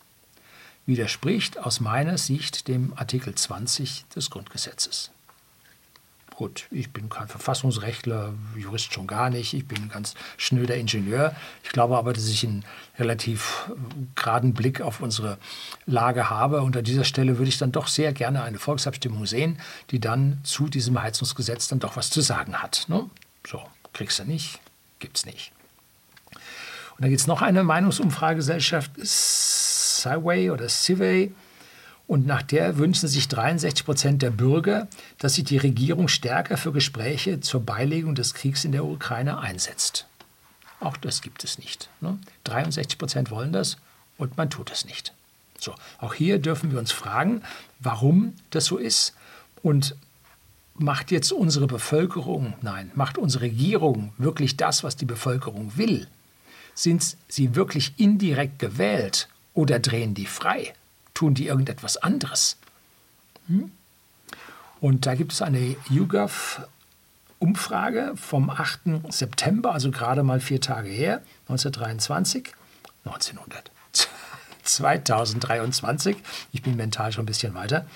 [0.87, 5.11] Widerspricht aus meiner Sicht dem Artikel 20 des Grundgesetzes.
[6.35, 9.55] Gut, ich bin kein Verfassungsrechtler, Jurist schon gar nicht.
[9.55, 11.35] Ich bin ein ganz schnöder Ingenieur.
[11.63, 12.65] Ich glaube aber, dass ich einen
[12.99, 13.75] relativ äh,
[14.17, 15.39] geraden Blick auf unsere
[15.87, 16.63] Lage habe.
[16.63, 19.61] Und an dieser Stelle würde ich dann doch sehr gerne eine Volksabstimmung sehen,
[19.91, 22.87] die dann zu diesem Heizungsgesetz dann doch was zu sagen hat.
[22.89, 23.09] Ne?
[23.47, 24.59] So, kriegst du nicht,
[24.99, 25.54] gibt's nicht.
[26.97, 31.33] Und dann gibt es noch eine Meinungsumfragegesellschaft, Civey oder Civey.
[32.07, 36.71] Und nach der wünschen sich 63 Prozent der Bürger, dass sich die Regierung stärker für
[36.71, 40.07] Gespräche zur Beilegung des Kriegs in der Ukraine einsetzt.
[40.81, 41.89] Auch das gibt es nicht.
[42.01, 42.19] Ne?
[42.45, 43.79] 63 Prozent wollen das
[44.19, 45.15] und man tut es nicht.
[45.59, 47.43] So, auch hier dürfen wir uns fragen,
[47.81, 49.15] warum das so ist
[49.63, 49.97] und
[50.75, 56.07] macht jetzt unsere Bevölkerung, nein, macht unsere Regierung wirklich das, was die Bevölkerung will?
[56.75, 60.75] Sind sie wirklich indirekt gewählt oder drehen die frei?
[61.15, 62.59] tun die irgendetwas anderes.
[63.47, 63.71] Hm?
[64.81, 68.81] Und da gibt es eine YouGov-Umfrage vom 8.
[69.09, 72.53] September, also gerade mal vier Tage her, 1923,
[73.07, 73.71] 1900,
[74.65, 76.19] 2023.
[76.53, 77.87] Ich bin mental schon ein bisschen weiter.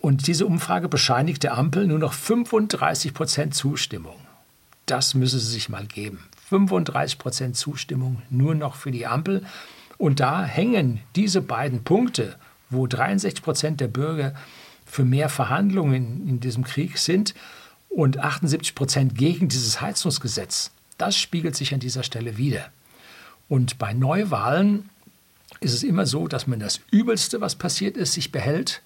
[0.00, 4.16] Und diese Umfrage bescheinigt der Ampel nur noch 35 Prozent Zustimmung.
[4.86, 6.26] Das müsse sie sich mal geben.
[6.48, 9.44] 35 Prozent Zustimmung nur noch für die Ampel.
[9.98, 12.36] Und da hängen diese beiden Punkte,
[12.70, 14.34] wo 63 Prozent der Bürger
[14.86, 17.34] für mehr Verhandlungen in diesem Krieg sind
[17.88, 20.70] und 78 Prozent gegen dieses Heizungsgesetz.
[20.96, 22.70] Das spiegelt sich an dieser Stelle wieder.
[23.48, 24.88] Und bei Neuwahlen
[25.60, 28.82] ist es immer so, dass man das Übelste, was passiert ist, sich behält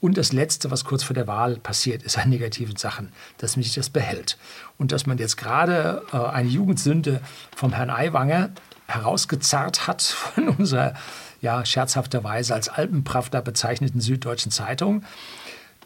[0.00, 3.62] und das Letzte, was kurz vor der Wahl passiert ist an negativen Sachen, dass man
[3.62, 4.38] sich das behält.
[4.78, 7.20] Und dass man jetzt gerade äh, eine Jugendsünde
[7.54, 8.50] vom Herrn Aiwanger
[8.86, 10.02] herausgezerrt hat
[10.34, 10.94] von unserer
[11.42, 15.04] ja scherzhafterweise als Alpenpravda bezeichneten Süddeutschen Zeitung.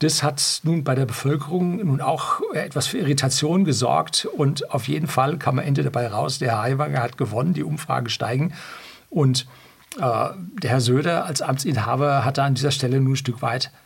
[0.01, 5.07] Das hat nun bei der Bevölkerung nun auch etwas für Irritation gesorgt und auf jeden
[5.07, 8.55] Fall kam am Ende dabei raus, der Herr Aiwanger hat gewonnen, die Umfragen steigen
[9.09, 9.47] und
[9.97, 13.67] äh, der Herr Söder als Amtsinhaber hat da an dieser Stelle nur ein Stück weit
[13.67, 13.84] äh,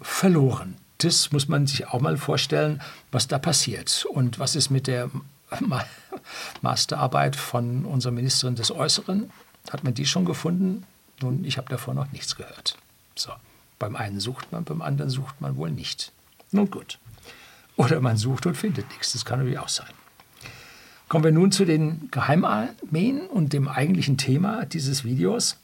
[0.00, 0.76] verloren.
[0.98, 2.80] Das muss man sich auch mal vorstellen,
[3.12, 5.10] was da passiert und was ist mit der
[6.62, 9.30] Masterarbeit von unserer Ministerin des Äußeren.
[9.70, 10.84] Hat man die schon gefunden?
[11.20, 12.76] Nun, ich habe davon noch nichts gehört.
[13.14, 13.32] So,
[13.78, 16.12] beim einen sucht man, beim anderen sucht man wohl nicht.
[16.50, 16.98] Nun gut.
[17.76, 19.12] Oder man sucht und findet nichts.
[19.12, 19.90] Das kann natürlich auch sein.
[21.08, 25.58] Kommen wir nun zu den Geheimarmeen und dem eigentlichen Thema dieses Videos.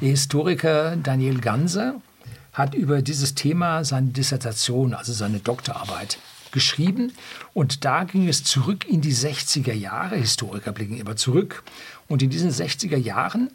[0.00, 2.00] Der Historiker Daniel Ganser
[2.60, 6.18] hat über dieses Thema seine Dissertation, also seine Doktorarbeit,
[6.52, 7.12] geschrieben.
[7.54, 10.16] Und da ging es zurück in die 60er Jahre.
[10.16, 11.62] Historiker blicken immer zurück.
[12.08, 13.50] Und in diesen 60er Jahren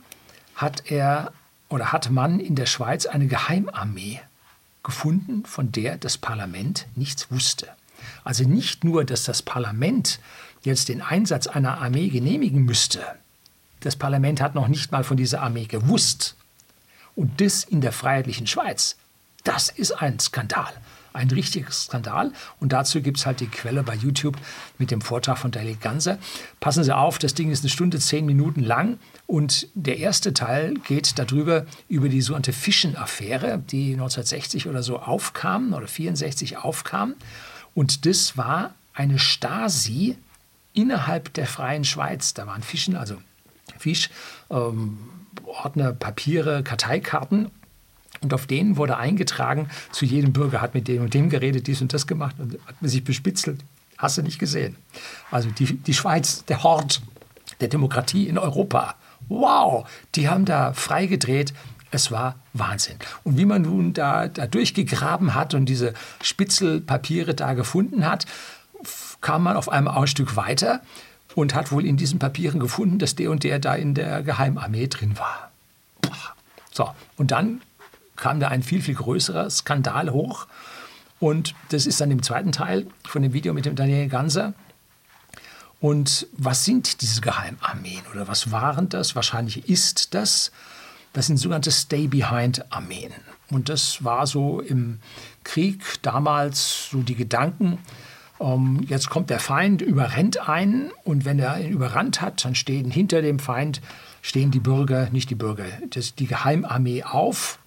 [0.56, 1.34] hat er
[1.70, 4.22] oder hat man in der Schweiz eine Geheimarmee
[4.84, 7.68] gefunden, von der das Parlament nichts wusste.
[8.24, 10.20] Also nicht nur, dass das Parlament
[10.64, 13.02] jetzt den Einsatz einer Armee genehmigen müsste.
[13.82, 16.36] Das Parlament hat noch nicht mal von dieser Armee gewusst.
[17.16, 18.98] Und das in der freiheitlichen Schweiz.
[19.44, 20.74] Das ist ein Skandal
[21.16, 22.32] ein richtiger Skandal.
[22.60, 24.38] Und dazu gibt es halt die Quelle bei YouTube
[24.78, 26.20] mit dem Vortrag von Daniel Ganser.
[26.60, 29.00] Passen Sie auf, das Ding ist eine Stunde, zehn Minuten lang.
[29.26, 35.74] Und der erste Teil geht darüber, über die sogenannte Fischen-Affäre, die 1960 oder so aufkam
[35.74, 37.16] oder 64 aufkam.
[37.74, 40.18] Und das war eine Stasi
[40.74, 42.34] innerhalb der freien Schweiz.
[42.34, 43.16] Da waren Fischen, also
[43.80, 44.10] Fisch,
[44.50, 44.98] ähm,
[45.46, 47.52] Ordner, Papiere, Karteikarten
[48.22, 51.82] und auf denen wurde eingetragen, zu jedem Bürger hat mit dem und dem geredet, dies
[51.82, 53.62] und das gemacht und hat man sich bespitzelt.
[53.98, 54.76] Hast du nicht gesehen.
[55.32, 57.02] Also die, die Schweiz, der Hort
[57.62, 58.96] der Demokratie in Europa.
[59.28, 61.54] Wow, die haben da freigedreht.
[61.92, 62.98] Es war Wahnsinn.
[63.24, 68.26] Und wie man nun da, da durchgegraben hat und diese Spitzelpapiere da gefunden hat,
[69.22, 70.82] kam man auf einmal auch ein Stück weiter
[71.36, 74.88] und hat wohl in diesen Papieren gefunden, dass der und der da in der Geheimarmee
[74.88, 75.52] drin war.
[76.72, 77.62] So, und dann
[78.16, 80.48] kam da ein viel, viel größerer Skandal hoch.
[81.20, 84.54] Und das ist dann im zweiten Teil von dem Video mit dem Daniel Ganser.
[85.80, 89.16] Und was sind diese Geheimarmeen oder was waren das?
[89.16, 90.52] Wahrscheinlich ist das.
[91.14, 93.12] Das sind sogenannte Stay-Behind-Armeen.
[93.50, 95.00] Und das war so im
[95.44, 97.78] Krieg damals so die Gedanken,
[98.88, 103.22] jetzt kommt der Feind, überrennt einen und wenn er ihn überrannt hat, dann stehen hinter
[103.22, 103.82] dem Feind
[104.22, 107.60] stehen die Bürger, nicht die Bürger, das, die Geheimarmee auf,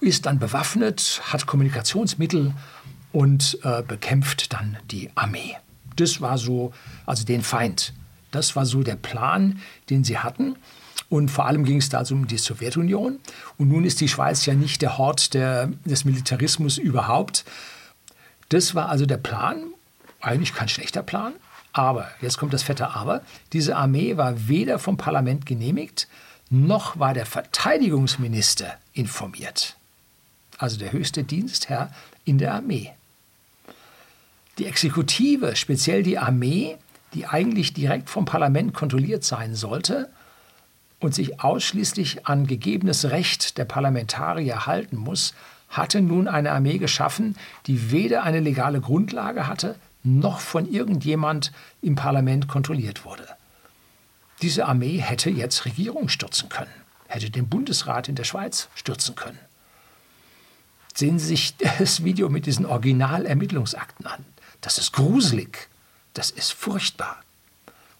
[0.00, 2.52] ist dann bewaffnet, hat Kommunikationsmittel
[3.12, 5.56] und äh, bekämpft dann die Armee.
[5.96, 6.72] Das war so,
[7.06, 7.94] also den Feind.
[8.30, 10.56] Das war so der Plan, den sie hatten.
[11.08, 13.18] Und vor allem ging es da also um die Sowjetunion.
[13.56, 17.46] Und nun ist die Schweiz ja nicht der Hort der, des Militarismus überhaupt.
[18.48, 19.72] Das war also der Plan.
[20.20, 21.34] Eigentlich kein schlechter Plan.
[21.72, 26.08] Aber, jetzt kommt das fette Aber, diese Armee war weder vom Parlament genehmigt,
[26.50, 29.76] noch war der Verteidigungsminister informiert.
[30.56, 31.92] Also der höchste Dienstherr
[32.24, 32.92] in der Armee.
[34.56, 36.78] Die Exekutive, speziell die Armee,
[37.14, 40.10] die eigentlich direkt vom Parlament kontrolliert sein sollte
[41.00, 45.34] und sich ausschließlich an gegebenes Recht der Parlamentarier halten muss,
[45.68, 51.52] hatte nun eine Armee geschaffen, die weder eine legale Grundlage hatte, noch von irgendjemand
[51.82, 53.26] im Parlament kontrolliert wurde.
[54.42, 56.70] Diese Armee hätte jetzt Regierung stürzen können,
[57.08, 59.38] hätte den Bundesrat in der Schweiz stürzen können.
[60.94, 64.24] Sehen Sie sich das Video mit diesen Originalermittlungsakten an.
[64.60, 65.68] Das ist gruselig,
[66.14, 67.16] das ist furchtbar.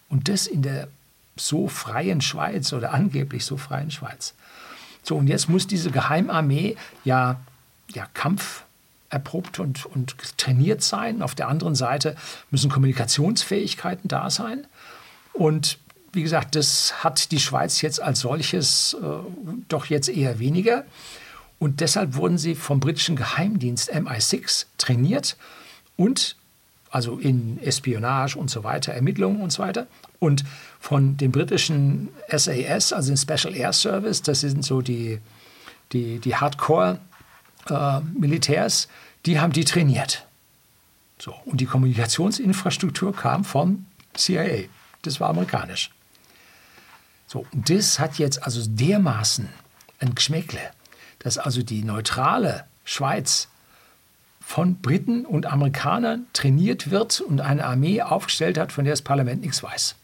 [0.09, 0.87] Und das in der
[1.35, 4.33] so freien Schweiz oder angeblich so freien Schweiz.
[5.03, 7.39] So, und jetzt muss diese Geheimarmee ja,
[7.93, 8.63] ja Kampf
[9.09, 11.21] erprobt und, und trainiert sein.
[11.21, 12.15] Auf der anderen Seite
[12.51, 14.67] müssen Kommunikationsfähigkeiten da sein.
[15.33, 15.79] Und
[16.13, 19.05] wie gesagt, das hat die Schweiz jetzt als solches äh,
[19.67, 20.85] doch jetzt eher weniger.
[21.59, 25.37] Und deshalb wurden sie vom britischen Geheimdienst MI6 trainiert
[25.97, 26.35] und
[26.91, 29.85] also in Espionage und so weiter, Ermittlungen und so weiter.
[30.19, 30.43] Und
[30.79, 35.19] von dem britischen SAS, also den Special Air Service, das sind so die,
[35.91, 36.99] die, die Hardcore-
[37.71, 38.87] äh, Militärs,
[39.25, 40.25] die haben die trainiert.
[41.19, 44.67] So, und die Kommunikationsinfrastruktur kam vom CIA.
[45.01, 45.91] Das war amerikanisch.
[47.27, 49.49] So, und das hat jetzt also dermaßen
[49.99, 50.61] ein Geschmäckle,
[51.19, 53.49] dass also die neutrale Schweiz
[54.39, 59.41] von Briten und Amerikanern trainiert wird und eine Armee aufgestellt hat, von der das Parlament
[59.41, 59.95] nichts weiß.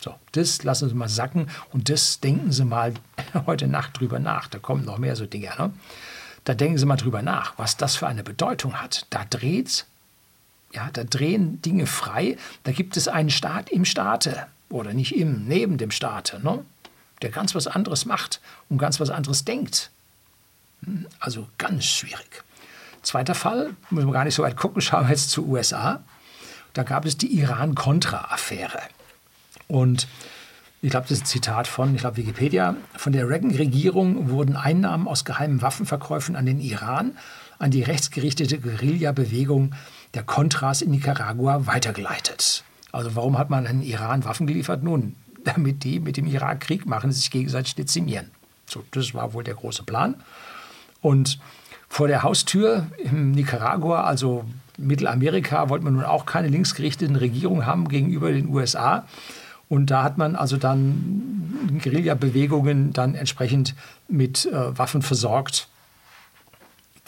[0.00, 2.94] So, das lassen Sie mal sacken und das denken Sie mal
[3.46, 4.48] heute Nacht drüber nach.
[4.48, 5.50] Da kommen noch mehr so Dinge.
[5.58, 5.72] Ne?
[6.44, 9.06] Da denken Sie mal drüber nach, was das für eine Bedeutung hat.
[9.10, 9.86] Da dreht,
[10.72, 12.36] ja, da drehen Dinge frei.
[12.64, 16.64] Da gibt es einen Staat im Staate oder nicht im, neben dem Staate, ne?
[17.22, 19.90] der ganz was anderes macht und ganz was anderes denkt.
[20.84, 22.44] Hm, also ganz schwierig.
[23.02, 26.02] Zweiter Fall, müssen wir gar nicht so weit gucken, schauen wir jetzt zu USA.
[26.72, 28.80] Da gab es die Iran-Contra-Affäre.
[29.68, 30.08] Und
[30.84, 32.76] ich glaube, das ist ein Zitat von, ich glaube, Wikipedia.
[32.94, 37.12] Von der Reagan-Regierung wurden Einnahmen aus geheimen Waffenverkäufen an den Iran,
[37.58, 39.74] an die rechtsgerichtete Guerilla-Bewegung
[40.12, 42.64] der Contras in Nicaragua weitergeleitet.
[42.92, 44.82] Also warum hat man an den Iran Waffen geliefert?
[44.82, 48.30] Nun, damit die mit dem Irak Krieg machen, sich gegenseitig dezimieren.
[48.66, 50.16] So, das war wohl der große Plan.
[51.00, 51.38] Und
[51.88, 54.44] vor der Haustür in Nicaragua, also
[54.76, 59.06] Mittelamerika, wollte man nun auch keine linksgerichteten Regierungen haben gegenüber den USA.
[59.68, 63.74] Und da hat man also dann Guerilla-Bewegungen dann entsprechend
[64.08, 65.68] mit äh, Waffen versorgt.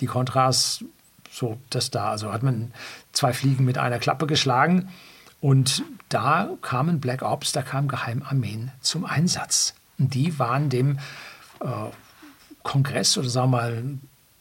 [0.01, 0.85] Die Contras,
[1.31, 2.73] so das da, also hat man
[3.13, 4.89] zwei Fliegen mit einer Klappe geschlagen.
[5.41, 9.75] Und da kamen Black Ops, da kamen Geheimarmeen zum Einsatz.
[9.99, 10.99] Und die waren dem
[11.61, 11.67] äh,
[12.63, 13.85] Kongress oder sagen wir mal,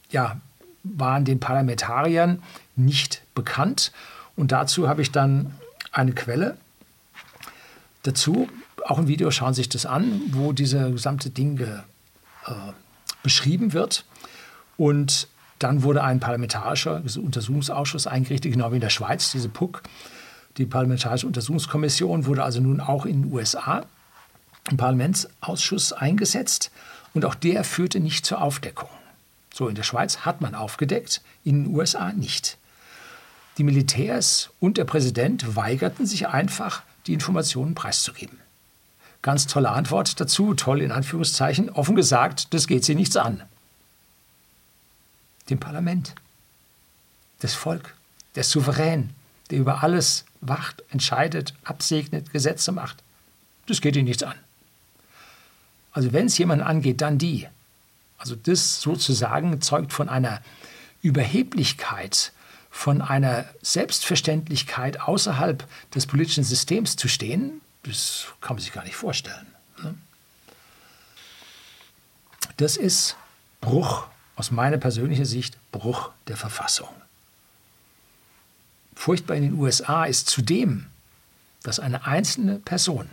[0.10, 0.38] ja,
[0.84, 2.42] waren den Parlamentariern
[2.76, 3.92] nicht bekannt.
[4.36, 5.54] Und dazu habe ich dann
[5.92, 6.58] eine Quelle
[8.08, 8.48] dazu.
[8.86, 12.52] Auch im Video schauen Sie sich das an, wo dieser gesamte Ding äh,
[13.24, 14.06] beschrieben wird.
[14.78, 15.28] Und
[15.60, 19.82] dann wurde ein parlamentarischer Untersuchungsausschuss eingerichtet, genau wie in der Schweiz, diese PUC.
[20.58, 23.86] Die Parlamentarische Untersuchungskommission wurde also nun auch in den USA
[24.70, 26.72] im Parlamentsausschuss eingesetzt
[27.14, 28.90] und auch der führte nicht zur Aufdeckung.
[29.54, 32.58] So, in der Schweiz hat man aufgedeckt, in den USA nicht.
[33.58, 38.40] Die Militärs und der Präsident weigerten sich einfach, die Informationen preiszugeben.
[39.22, 43.42] Ganz tolle Antwort dazu, toll in Anführungszeichen, offen gesagt, das geht sie nichts an.
[45.50, 46.14] Dem Parlament,
[47.40, 47.96] das Volk,
[48.36, 49.12] der Souverän,
[49.50, 53.04] der über alles wacht, entscheidet, absegnet, Gesetze macht.
[53.68, 54.36] Das geht ihnen nichts an.
[55.92, 57.48] Also wenn es jemanden angeht, dann die.
[58.18, 60.42] Also das sozusagen zeugt von einer
[61.02, 62.32] Überheblichkeit,
[62.76, 68.98] von einer Selbstverständlichkeit außerhalb des politischen Systems zu stehen, das kann man sich gar nicht
[68.98, 69.48] vorstellen.
[69.82, 69.96] Ne?
[72.58, 73.16] Das ist
[73.62, 76.90] Bruch, aus meiner persönlichen Sicht, Bruch der Verfassung.
[78.94, 80.88] Furchtbar in den USA ist zudem,
[81.64, 83.10] dass eine einzelne Person,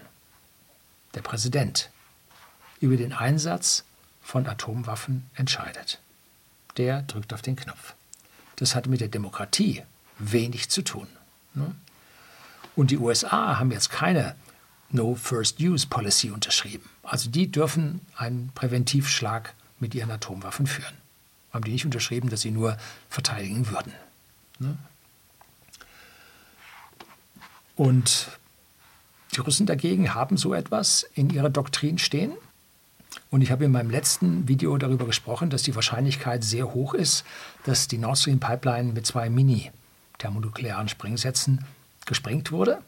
[1.14, 1.88] der Präsident,
[2.80, 3.84] über den Einsatz
[4.22, 6.00] von Atomwaffen entscheidet.
[6.76, 7.94] Der drückt auf den Knopf.
[8.56, 9.82] Das hat mit der Demokratie
[10.18, 11.08] wenig zu tun.
[11.54, 11.74] Ne?
[12.76, 14.34] Und die USA haben jetzt keine
[14.90, 16.88] No First Use Policy unterschrieben.
[17.02, 20.96] Also die dürfen einen Präventivschlag mit ihren Atomwaffen führen.
[21.52, 22.76] Haben die nicht unterschrieben, dass sie nur
[23.10, 23.92] verteidigen würden.
[24.58, 24.76] Ne?
[27.74, 28.28] Und
[29.34, 32.32] die Russen dagegen haben so etwas in ihrer Doktrin stehen.
[33.30, 37.24] Und ich habe in meinem letzten Video darüber gesprochen, dass die Wahrscheinlichkeit sehr hoch ist,
[37.64, 41.64] dass die Nord Stream Pipeline mit zwei Mini-thermonuklearen Sprengsätzen
[42.04, 42.78] gesprengt wurde.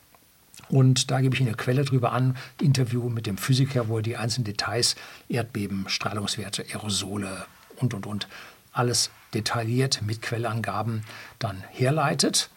[0.68, 4.02] Und da gebe ich Ihnen eine Quelle drüber an, Interview mit dem Physiker, wo er
[4.02, 4.96] die einzelnen Details,
[5.28, 8.28] Erdbeben, Strahlungswerte, Aerosole und, und, und,
[8.72, 11.04] alles detailliert mit Quellangaben
[11.38, 12.50] dann herleitet.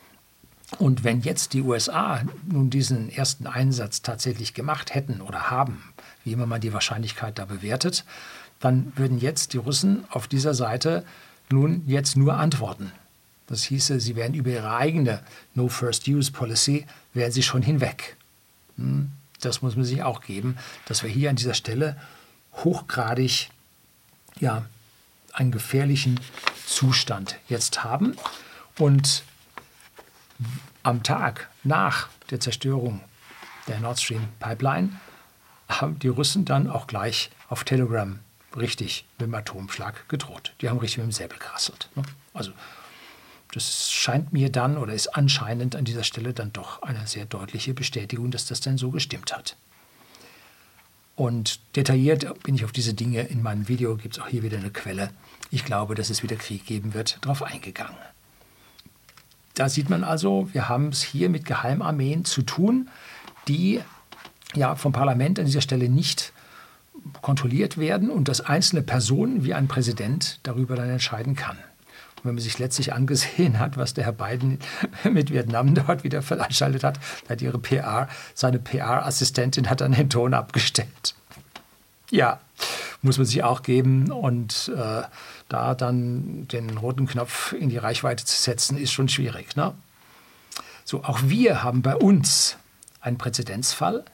[0.80, 5.93] Und wenn jetzt die USA nun diesen ersten Einsatz tatsächlich gemacht hätten oder haben,
[6.28, 8.04] wie immer man die Wahrscheinlichkeit da bewertet,
[8.60, 11.06] dann würden jetzt die Russen auf dieser Seite
[11.50, 12.92] nun jetzt nur antworten.
[13.48, 15.22] Das hieße, sie wären über ihre eigene
[15.56, 18.18] No First Use Policy, wären sie schon hinweg.
[18.76, 21.96] Hm, das muss man sich auch geben, dass wir hier an dieser Stelle
[22.56, 23.50] hochgradig
[24.42, 24.66] ja,
[25.32, 26.20] einen gefährlichen
[26.66, 28.18] Zustand jetzt haben.
[28.78, 29.24] Und
[30.84, 33.00] am Tag nach der Zerstörung
[33.70, 34.90] der Nord Stream Pipeline
[35.67, 38.19] haben die Russen dann auch gleich auf Telegram
[38.56, 40.53] richtig mit dem Atomschlag gedroht.
[40.62, 41.89] Die haben richtig mit dem Säbel gerasselt.
[41.95, 42.03] Ne?
[42.34, 42.51] Also
[43.53, 47.73] das scheint mir dann oder ist anscheinend an dieser Stelle dann doch eine sehr deutliche
[47.73, 49.56] Bestätigung, dass das dann so gestimmt hat.
[51.15, 54.58] Und detailliert bin ich auf diese Dinge in meinem Video, gibt es auch hier wieder
[54.58, 55.10] eine Quelle.
[55.49, 57.97] Ich glaube, dass es wieder Krieg geben wird, darauf eingegangen.
[59.56, 62.89] Da sieht man also, wir haben es hier mit Geheimarmeen zu tun,
[63.47, 63.82] die
[64.56, 66.34] ja vom Parlament an dieser Stelle nicht
[67.22, 71.58] kontrolliert werden und dass einzelne Personen wie ein Präsident darüber dann entscheiden kann.
[72.18, 74.60] Und wenn man sich letztlich angesehen hat, was der Herr Biden
[75.04, 80.34] mit Vietnam dort wieder veranstaltet hat, hat ihre PR, seine PR-Assistentin hat dann den Ton
[80.34, 81.16] abgestellt.
[82.10, 82.40] Ja,
[83.02, 85.04] muss man sich auch geben und äh,
[85.50, 89.56] da dann den roten Knopf in die Reichweite zu setzen, ist schon schwierig.
[89.56, 89.74] Ne?
[90.84, 92.58] So, auch wir haben bei uns
[93.02, 94.06] einen Präzedenzfall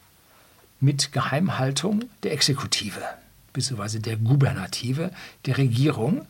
[0.83, 3.01] mit Geheimhaltung der Exekutive
[3.53, 3.99] bzw.
[3.99, 5.11] der Gubernative,
[5.45, 6.27] der Regierung,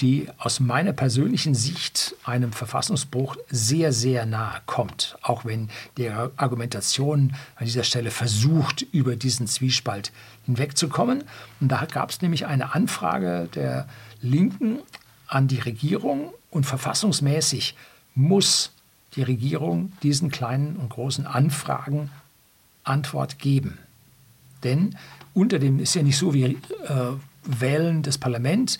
[0.00, 7.36] die aus meiner persönlichen Sicht einem Verfassungsbruch sehr, sehr nahe kommt, auch wenn die Argumentation
[7.54, 10.10] an dieser Stelle versucht, über diesen Zwiespalt
[10.46, 11.22] hinwegzukommen.
[11.60, 13.86] Und da gab es nämlich eine Anfrage der
[14.20, 14.80] Linken
[15.28, 17.76] an die Regierung und verfassungsmäßig
[18.16, 18.72] muss
[19.14, 22.10] die Regierung diesen kleinen und großen Anfragen
[22.84, 23.78] Antwort geben.
[24.62, 24.96] Denn
[25.34, 26.58] unter dem ist ja nicht so wie äh,
[27.44, 28.78] Wählen des Parlaments,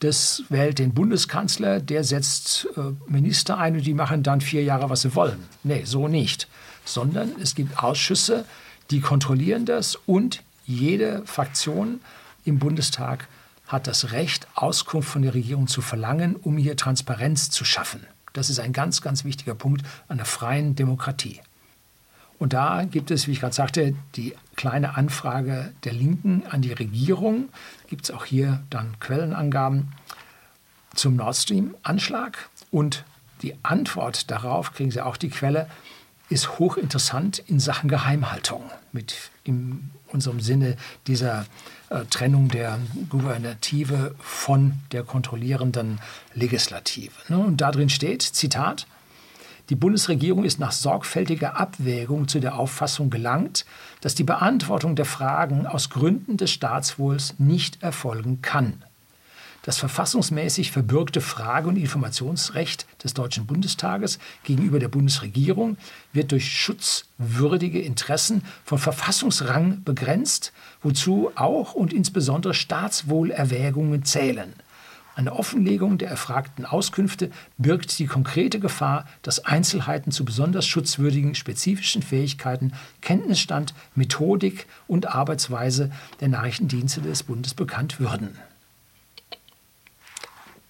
[0.00, 4.90] das wählt den Bundeskanzler, der setzt äh, Minister ein und die machen dann vier Jahre,
[4.90, 5.38] was sie wollen.
[5.62, 6.48] Nee, so nicht.
[6.84, 8.44] Sondern es gibt Ausschüsse,
[8.90, 12.00] die kontrollieren das und jede Fraktion
[12.44, 13.28] im Bundestag
[13.66, 18.06] hat das Recht, Auskunft von der Regierung zu verlangen, um hier Transparenz zu schaffen.
[18.34, 21.40] Das ist ein ganz, ganz wichtiger Punkt einer freien Demokratie.
[22.38, 26.72] Und da gibt es, wie ich gerade sagte, die kleine Anfrage der Linken an die
[26.72, 27.48] Regierung.
[27.88, 29.92] Gibt es auch hier dann Quellenangaben
[30.94, 32.48] zum Nord Stream-Anschlag.
[32.70, 33.04] Und
[33.42, 35.68] die Antwort darauf, kriegen Sie auch die Quelle,
[36.28, 38.62] ist hochinteressant in Sachen Geheimhaltung.
[38.92, 41.46] Mit in unserem Sinne dieser
[41.90, 42.78] äh, Trennung der
[43.10, 46.00] Gouvernative von der kontrollierenden
[46.32, 47.12] Legislative.
[47.28, 47.38] Ne?
[47.38, 48.86] Und da drin steht, Zitat,
[49.70, 53.64] die Bundesregierung ist nach sorgfältiger Abwägung zu der Auffassung gelangt,
[54.02, 58.84] dass die Beantwortung der Fragen aus Gründen des Staatswohls nicht erfolgen kann.
[59.62, 65.78] Das verfassungsmäßig verbürgte Frage- und Informationsrecht des Deutschen Bundestages gegenüber der Bundesregierung
[66.12, 74.52] wird durch schutzwürdige Interessen von Verfassungsrang begrenzt, wozu auch und insbesondere Staatswohlerwägungen zählen.
[75.16, 82.02] Eine Offenlegung der erfragten Auskünfte birgt die konkrete Gefahr, dass Einzelheiten zu besonders schutzwürdigen spezifischen
[82.02, 88.36] Fähigkeiten, Kenntnisstand, Methodik und Arbeitsweise der Nachrichtendienste des Bundes bekannt würden.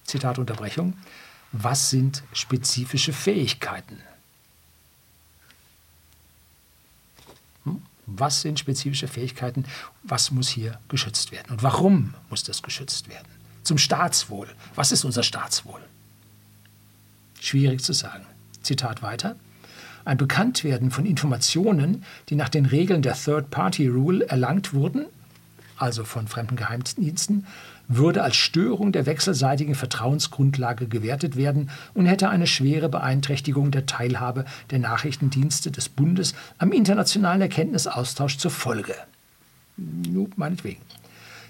[0.03, 0.93] Zitat Unterbrechung,
[1.51, 3.99] was sind spezifische Fähigkeiten?
[7.63, 7.81] Hm?
[8.05, 9.65] Was sind spezifische Fähigkeiten?
[10.03, 11.49] Was muss hier geschützt werden?
[11.49, 13.34] Und warum muss das geschützt werden?
[13.65, 14.47] Zum Staatswohl.
[14.75, 15.81] Was ist unser Staatswohl?
[17.41, 18.25] Schwierig zu sagen.
[18.61, 19.35] Zitat weiter.
[20.05, 25.07] Ein Bekanntwerden von Informationen, die nach den Regeln der Third-Party-Rule erlangt wurden,
[25.77, 27.47] also von fremden Geheimdiensten,
[27.87, 34.45] würde als Störung der wechselseitigen Vertrauensgrundlage gewertet werden und hätte eine schwere Beeinträchtigung der Teilhabe
[34.69, 38.93] der Nachrichtendienste des Bundes am internationalen Erkenntnisaustausch zur Folge.
[39.75, 40.81] Nur meinetwegen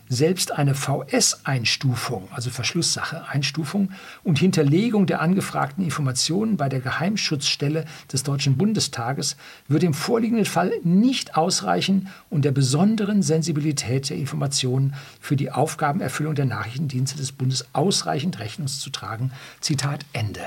[0.08, 3.92] selbst eine VS-Einstufung, also Verschlusssache, Einstufung
[4.24, 9.38] und Hinterlegung der angefragten Informationen bei der Geheimschutzstelle des Deutschen Bundestages
[9.68, 16.36] würde im vorliegenden Fall nicht ausreichen und der besonderen Sensibilität der Informationen für die Aufgabenerfüllung
[16.36, 19.32] der Nachrichtendienste des Bundes ausreichend Rechnung zu tragen.
[19.62, 20.42] Zitat Ende.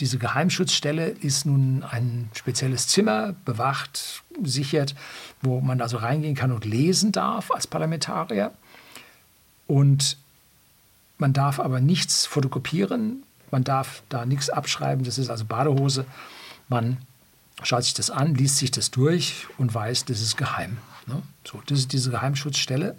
[0.00, 4.94] Diese Geheimschutzstelle ist nun ein spezielles Zimmer, bewacht, sichert,
[5.42, 8.52] wo man also reingehen kann und lesen darf als Parlamentarier.
[9.66, 10.16] Und
[11.18, 16.04] man darf aber nichts fotokopieren, man darf da nichts abschreiben, das ist also Badehose.
[16.68, 16.98] Man
[17.62, 20.78] schaut sich das an, liest sich das durch und weiß, das ist geheim.
[21.06, 21.22] Ne?
[21.44, 22.94] So, das ist diese Geheimschutzstelle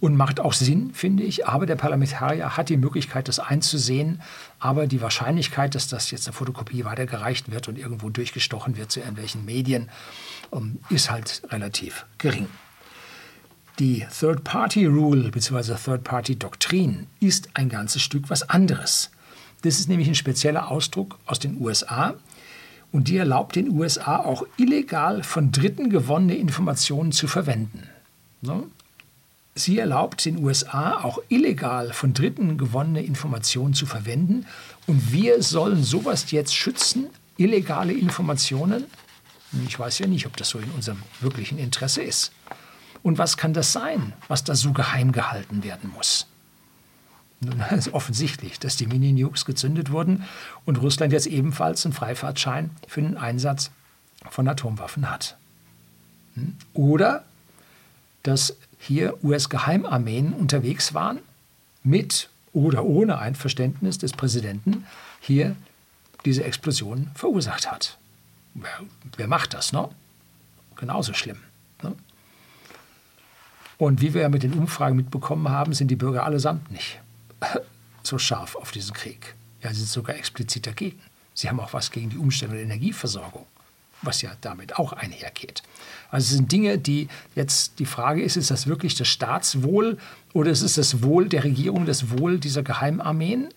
[0.00, 1.46] und macht auch Sinn, finde ich.
[1.46, 4.22] Aber der Parlamentarier hat die Möglichkeit, das einzusehen.
[4.58, 9.00] Aber die Wahrscheinlichkeit, dass das jetzt eine Fotokopie weitergereicht wird und irgendwo durchgestochen wird zu
[9.00, 9.88] irgendwelchen Medien,
[10.52, 12.46] ähm, ist halt relativ gering.
[13.78, 15.74] Die Third-Party-Rule bzw.
[15.74, 19.10] Third-Party-Doktrin ist ein ganzes Stück was anderes.
[19.62, 22.14] Das ist nämlich ein spezieller Ausdruck aus den USA
[22.92, 27.88] und die erlaubt den USA auch illegal von Dritten gewonnene Informationen zu verwenden.
[28.40, 28.64] Ne?
[29.58, 34.46] Sie erlaubt den USA auch illegal von Dritten gewonnene Informationen zu verwenden.
[34.86, 38.84] Und wir sollen sowas jetzt schützen, illegale Informationen?
[39.66, 42.30] Ich weiß ja nicht, ob das so in unserem wirklichen Interesse ist.
[43.02, 46.26] Und was kann das sein, was da so geheim gehalten werden muss?
[47.40, 50.24] Nun ist offensichtlich, dass die Mini-Nukes gezündet wurden
[50.66, 53.72] und Russland jetzt ebenfalls einen Freifahrtschein für den Einsatz
[54.30, 55.36] von Atomwaffen hat.
[56.34, 56.54] Hm?
[56.74, 57.24] Oder
[58.22, 61.18] dass hier US-Geheimarmeen unterwegs waren,
[61.82, 64.86] mit oder ohne Einverständnis des Präsidenten,
[65.20, 65.56] hier
[66.24, 67.98] diese Explosion verursacht hat.
[69.16, 69.88] Wer, macht das, ne?
[70.76, 71.38] Genauso schlimm.
[71.82, 71.94] Ne?
[73.76, 77.00] Und wie wir ja mit den Umfragen mitbekommen haben, sind die Bürger allesamt nicht
[78.02, 79.34] so scharf auf diesen Krieg.
[79.62, 81.00] Ja, sie sind sogar explizit dagegen.
[81.34, 83.46] Sie haben auch was gegen die Umstellung der Energieversorgung
[84.02, 85.62] was ja damit auch einhergeht.
[86.10, 89.98] Also es sind Dinge, die jetzt die Frage ist, ist das wirklich das Staatswohl
[90.32, 93.48] oder ist es das Wohl der Regierung, das Wohl dieser Geheimarmeen?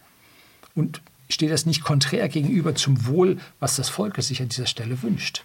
[0.75, 5.01] Und steht das nicht konträr gegenüber zum Wohl, was das Volk sich an dieser Stelle
[5.01, 5.43] wünscht?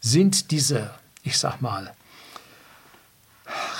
[0.00, 0.90] Sind diese,
[1.22, 1.92] ich sag mal,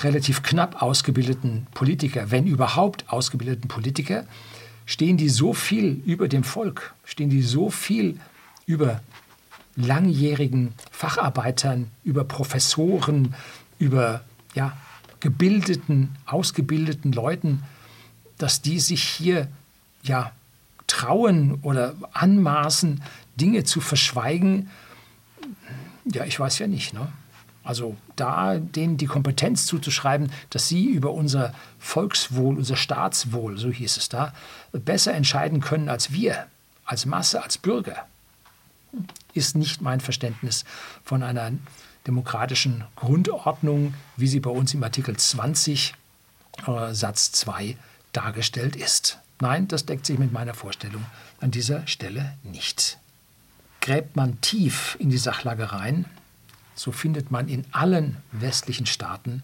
[0.03, 4.27] relativ knapp ausgebildeten Politiker, wenn überhaupt ausgebildeten Politiker,
[4.87, 8.19] stehen die so viel über dem Volk, stehen die so viel
[8.67, 9.01] über
[9.83, 13.35] langjährigen Facharbeitern, über Professoren,
[13.79, 14.23] über
[14.55, 14.77] ja,
[15.21, 17.63] gebildeten, ausgebildeten Leuten,
[18.39, 19.49] dass die sich hier
[20.03, 20.33] ja
[20.87, 23.03] trauen oder anmaßen,
[23.37, 24.71] Dinge zu verschweigen.
[26.05, 26.95] Ja, ich weiß ja nicht.
[26.95, 27.09] Ne?
[27.63, 33.99] Also da denen die Kompetenz zuzuschreiben, dass sie über unser Volkswohl, unser Staatswohl, so hieß
[33.99, 34.33] es da,
[34.73, 36.47] besser entscheiden können als wir,
[36.85, 38.07] als Masse, als Bürger
[39.35, 40.65] ist nicht mein Verständnis
[41.05, 41.53] von einer
[42.07, 45.95] demokratischen Grundordnung, wie sie bei uns im Artikel 20
[46.67, 47.77] äh, Satz 2
[48.13, 49.19] dargestellt ist.
[49.41, 51.05] Nein, das deckt sich mit meiner Vorstellung
[51.41, 52.99] an dieser Stelle nicht.
[53.81, 56.05] Gräbt man tief in die Sachlage rein,
[56.75, 59.43] so findet man in allen westlichen Staaten,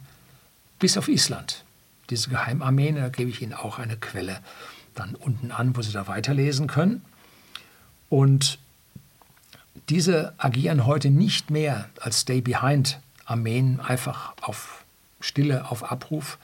[0.78, 1.64] bis auf Island,
[2.10, 4.40] diese Geheimarmeen, da gebe ich Ihnen auch eine Quelle
[4.94, 7.02] dann unten an, wo Sie da weiterlesen können.
[8.08, 8.58] Und
[9.88, 14.84] diese agieren heute nicht mehr als Stay-Behind-Armeen einfach auf
[15.20, 16.38] Stille, auf Abruf,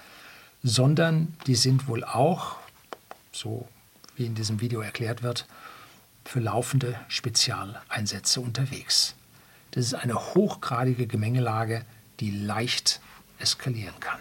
[0.62, 2.56] sondern die sind wohl auch,
[3.32, 3.68] so
[4.16, 5.46] wie in diesem Video erklärt wird,
[6.24, 9.14] für laufende Spezialeinsätze unterwegs.
[9.72, 11.84] Das ist eine hochgradige Gemengelage,
[12.20, 13.00] die leicht
[13.38, 14.20] eskalieren kann.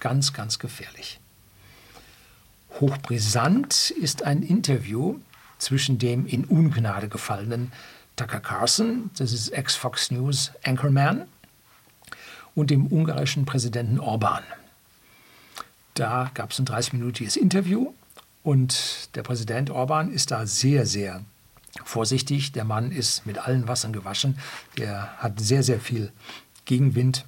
[0.00, 1.20] Ganz, ganz gefährlich.
[2.80, 5.20] Hochbrisant ist ein Interview
[5.58, 7.72] zwischen dem in Ungnade gefallenen
[8.16, 11.26] Tucker Carlson, das ist ex-Fox News Anchorman,
[12.54, 14.42] und dem ungarischen Präsidenten Orban.
[15.94, 17.92] Da gab es ein 30-minütiges Interview
[18.42, 21.24] Und der Präsident Orban ist da sehr, sehr
[21.84, 22.52] vorsichtig.
[22.52, 24.38] Der Mann ist mit allen Wassern gewaschen.
[24.78, 26.12] Der hat sehr, sehr viel
[26.64, 27.24] Gegenwind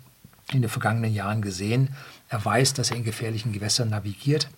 [0.53, 1.95] in den vergangenen Jahren gesehen.
[2.29, 4.49] Er weiß, dass er in gefährlichen Gewässern navigiert,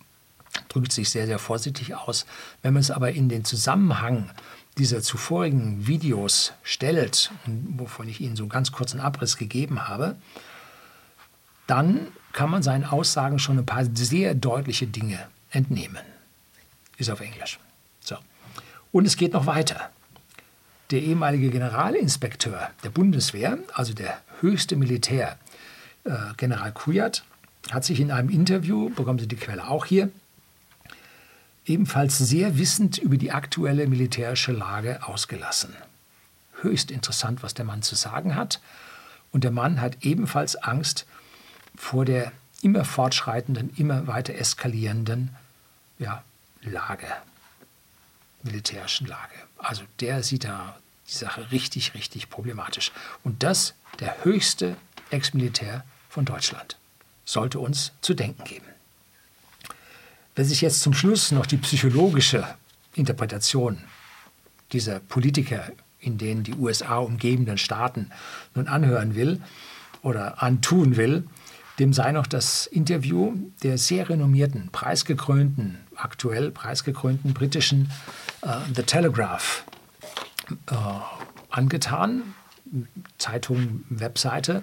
[0.69, 2.25] drückt sich sehr, sehr vorsichtig aus.
[2.61, 4.29] Wenn man es aber in den Zusammenhang
[4.77, 10.15] dieser zuvorigen Videos stellt, wovon ich Ihnen so ganz kurzen Abriss gegeben habe,
[11.65, 16.03] dann kann man seinen Aussagen schon ein paar sehr deutliche Dinge entnehmen.
[16.97, 17.59] Ist auf Englisch.
[17.99, 18.15] So.
[18.91, 19.89] Und es geht noch weiter.
[20.91, 25.37] Der ehemalige Generalinspekteur der Bundeswehr, also der höchste Militär,
[26.05, 27.23] äh, General Kujat,
[27.71, 30.09] hat sich in einem Interview, bekommen Sie die Quelle auch hier,
[31.67, 35.75] ebenfalls sehr wissend über die aktuelle militärische Lage ausgelassen.
[36.61, 38.59] Höchst interessant, was der Mann zu sagen hat.
[39.31, 41.05] Und der Mann hat ebenfalls Angst
[41.75, 45.35] vor der immer fortschreitenden, immer weiter eskalierenden
[45.99, 46.23] ja,
[46.61, 47.07] Lage,
[48.43, 49.35] militärischen Lage.
[49.57, 52.91] Also der sieht da die Sache richtig, richtig problematisch.
[53.23, 54.75] Und das der höchste
[55.09, 56.77] Ex-Militär von Deutschland.
[57.25, 58.67] Sollte uns zu denken geben.
[60.37, 62.45] Wer sich jetzt zum Schluss noch die psychologische
[62.93, 63.79] Interpretation
[64.71, 68.11] dieser Politiker in den die USA umgebenden Staaten
[68.53, 69.41] nun anhören will
[70.03, 71.23] oder antun will,
[71.79, 73.33] dem sei noch das Interview
[73.63, 77.89] der sehr renommierten, preisgekrönten, aktuell preisgekrönten britischen
[78.43, 79.63] äh, The Telegraph
[80.69, 80.75] äh,
[81.49, 82.35] angetan,
[83.17, 84.61] Zeitung, Webseite.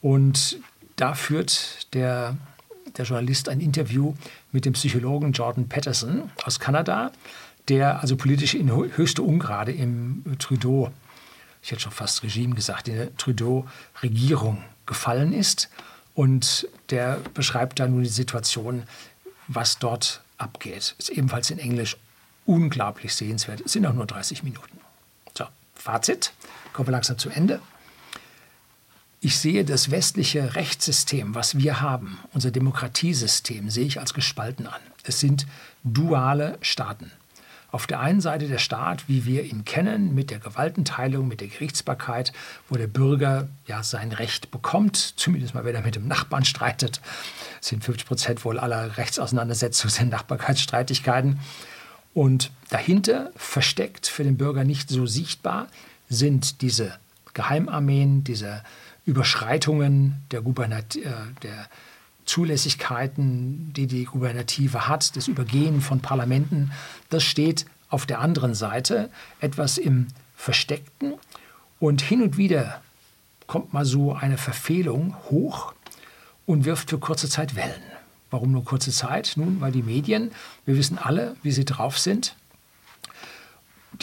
[0.00, 0.58] Und
[0.96, 2.36] da führt der,
[2.96, 4.14] der Journalist ein Interview
[4.52, 7.10] mit dem Psychologen Jordan Patterson aus Kanada,
[7.68, 10.92] der also politisch in höchste Ungrade im Trudeau,
[11.62, 15.70] ich hätte schon fast Regime gesagt, in der Trudeau-Regierung gefallen ist
[16.14, 18.82] und der beschreibt da nun die Situation,
[19.48, 20.94] was dort abgeht.
[20.98, 21.96] Ist ebenfalls in Englisch
[22.44, 23.62] unglaublich sehenswert.
[23.64, 24.80] Es sind auch nur 30 Minuten.
[25.36, 25.44] So,
[25.74, 26.32] Fazit.
[26.72, 27.60] Kommen wir langsam zum Ende.
[29.24, 34.80] Ich sehe das westliche Rechtssystem, was wir haben, unser Demokratiesystem, sehe ich als gespalten an.
[35.04, 35.46] Es sind
[35.84, 37.12] duale Staaten.
[37.70, 41.46] Auf der einen Seite der Staat, wie wir ihn kennen, mit der Gewaltenteilung, mit der
[41.46, 42.32] Gerichtsbarkeit,
[42.68, 47.00] wo der Bürger ja sein Recht bekommt, zumindest mal, wenn er mit dem Nachbarn streitet.
[47.60, 51.38] Das sind 50 Prozent wohl aller Rechtsauseinandersetzungen sind Nachbarkeitsstreitigkeiten.
[52.12, 55.68] Und dahinter, versteckt für den Bürger nicht so sichtbar,
[56.08, 56.98] sind diese
[57.34, 58.64] Geheimarmeen, diese
[59.04, 61.10] Überschreitungen der, Gubernat äh,
[61.42, 61.68] der
[62.24, 66.70] Zulässigkeiten, die die Gubernative hat, das Übergehen von Parlamenten,
[67.10, 71.14] das steht auf der anderen Seite etwas im Versteckten
[71.80, 72.80] und hin und wieder
[73.46, 75.74] kommt mal so eine Verfehlung hoch
[76.46, 77.82] und wirft für kurze Zeit Wellen.
[78.30, 79.34] Warum nur kurze Zeit?
[79.36, 80.30] Nun, weil die Medien,
[80.64, 82.34] wir wissen alle, wie sie drauf sind,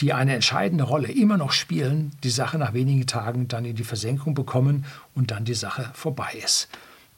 [0.00, 3.84] die eine entscheidende Rolle immer noch spielen, die Sache nach wenigen Tagen dann in die
[3.84, 4.84] Versenkung bekommen
[5.14, 6.68] und dann die Sache vorbei ist.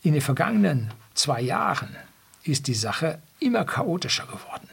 [0.03, 1.95] In den vergangenen zwei Jahren
[2.43, 4.69] ist die Sache immer chaotischer geworden.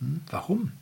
[0.00, 0.72] Hm, warum?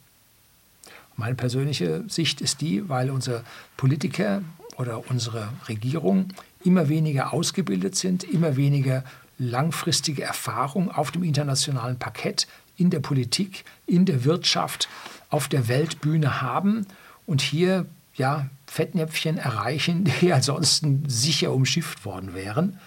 [1.16, 3.43] Meine persönliche Sicht ist die, weil unsere
[3.76, 4.43] Politiker
[4.76, 6.28] oder unsere Regierung
[6.64, 9.03] immer weniger ausgebildet sind, immer weniger
[9.39, 14.89] langfristige Erfahrung auf dem internationalen Parkett, in der Politik, in der Wirtschaft,
[15.31, 16.87] auf der Weltbühne haben
[17.26, 22.79] und hier ja, Fettnäpfchen erreichen, die ansonsten sicher umschifft worden wären.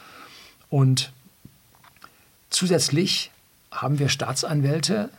[0.70, 1.12] Und
[2.50, 3.32] zusätzlich
[3.72, 5.10] haben wir Staatsanwälte,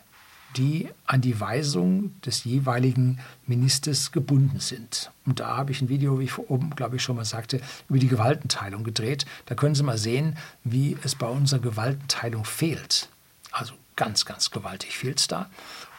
[0.56, 5.10] die an die Weisung des jeweiligen Ministers gebunden sind.
[5.24, 7.98] Und da habe ich ein Video, wie ich oben, glaube ich, schon mal sagte, über
[7.98, 9.24] die Gewaltenteilung gedreht.
[9.46, 13.08] Da können Sie mal sehen, wie es bei unserer Gewaltenteilung fehlt.
[13.50, 15.48] Also ganz, ganz gewaltig fehlt es da.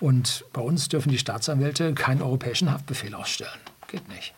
[0.03, 3.59] Und bei uns dürfen die Staatsanwälte keinen europäischen Haftbefehl ausstellen.
[3.87, 4.33] Geht nicht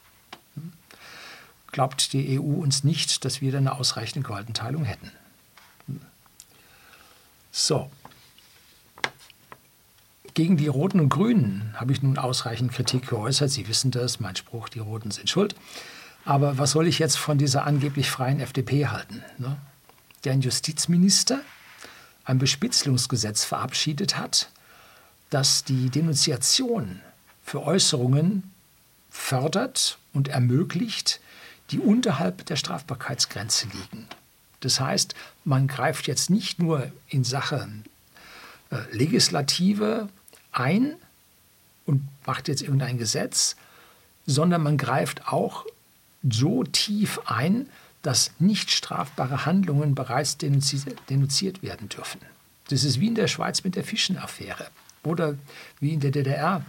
[1.76, 5.12] glaubt die EU uns nicht, dass wir dann eine ausreichende Gewaltenteilung hätten.
[7.52, 7.92] So.
[10.34, 13.52] Gegen die Roten und Grünen habe ich nun ausreichend Kritik geäußert.
[13.52, 15.54] Sie wissen das, mein Spruch, die Roten sind schuld.
[16.24, 19.22] Aber was soll ich jetzt von dieser angeblich freien FDP halten?
[19.38, 19.58] Ne?
[20.24, 21.42] Der ein Justizminister
[22.24, 24.50] ein Bespitzelungsgesetz verabschiedet hat,
[25.36, 27.02] das die Denunziation
[27.44, 28.54] für Äußerungen
[29.10, 31.20] fördert und ermöglicht,
[31.72, 34.08] die unterhalb der Strafbarkeitsgrenze liegen.
[34.62, 35.14] Das heißt,
[35.44, 37.84] man greift jetzt nicht nur in Sachen
[38.72, 40.08] äh, Legislative
[40.54, 40.96] ein
[41.86, 43.58] und macht jetzt irgendein Gesetz,
[44.26, 45.66] sondern man greift auch
[46.24, 47.70] so tief ein,
[48.04, 52.22] dass nicht strafbare Handlungen bereits denunziert werden dürfen.
[52.70, 54.68] Das ist wie in der Schweiz mit der Fischenaffäre.
[55.06, 55.36] Oder
[55.80, 56.64] wie in der DDR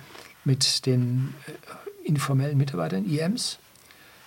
[0.44, 3.58] mit den äh, informellen Mitarbeitern, IMs,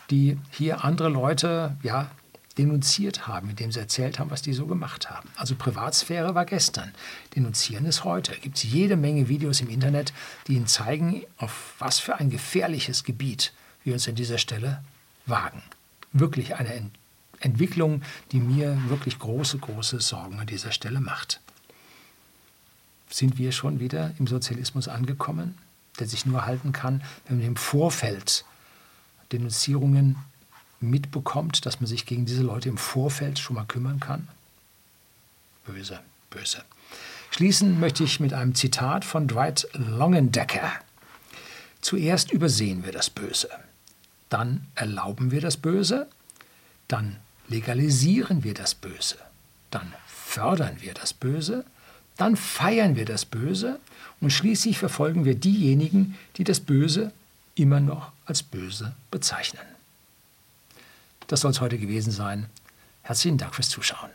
[0.10, 2.12] die hier andere Leute ja,
[2.57, 5.30] denunziert haben, indem sie erzählt haben, was die so gemacht haben.
[5.38, 6.91] Also Privatsphäre war gestern,
[7.36, 8.34] denunzieren ist heute.
[8.34, 10.14] Es gibt jede Menge Videos im Internet,
[10.47, 13.53] die Ihnen zeigen, auf was für ein gefährliches Gebiet
[13.84, 14.84] wir uns an dieser Stelle
[15.26, 15.64] wagen.
[16.12, 16.91] Wirklich eine Ent
[17.41, 18.01] Entwicklung,
[18.34, 21.39] die mir wirklich große, große Sorgen an dieser Stelle macht.
[23.10, 25.57] Sind wir schon wieder im Sozialismus angekommen,
[25.99, 28.45] der sich nur halten kann, wenn man im Vorfeld
[29.32, 30.16] Denunzierungen
[30.80, 34.28] mitbekommt, dass man sich gegen diese Leute im Vorfeld schon mal kümmern kann?
[35.66, 35.99] Böse,
[36.30, 36.64] böse.
[37.32, 40.72] Schließen möchte ich mit einem Zitat von Dwight Longendecker.
[41.82, 43.49] Zuerst übersehen wir das Böse,
[44.30, 46.07] dann erlauben wir das Böse,
[46.88, 49.18] dann legalisieren wir das Böse,
[49.72, 51.66] dann fördern wir das Böse,
[52.20, 53.80] dann feiern wir das Böse
[54.20, 57.13] und schließlich verfolgen wir diejenigen, die das Böse
[57.55, 59.63] immer noch als böse bezeichnen.
[61.28, 62.47] Das soll es heute gewesen sein.
[63.03, 64.09] Herzlichen Dank fürs Zuschauen.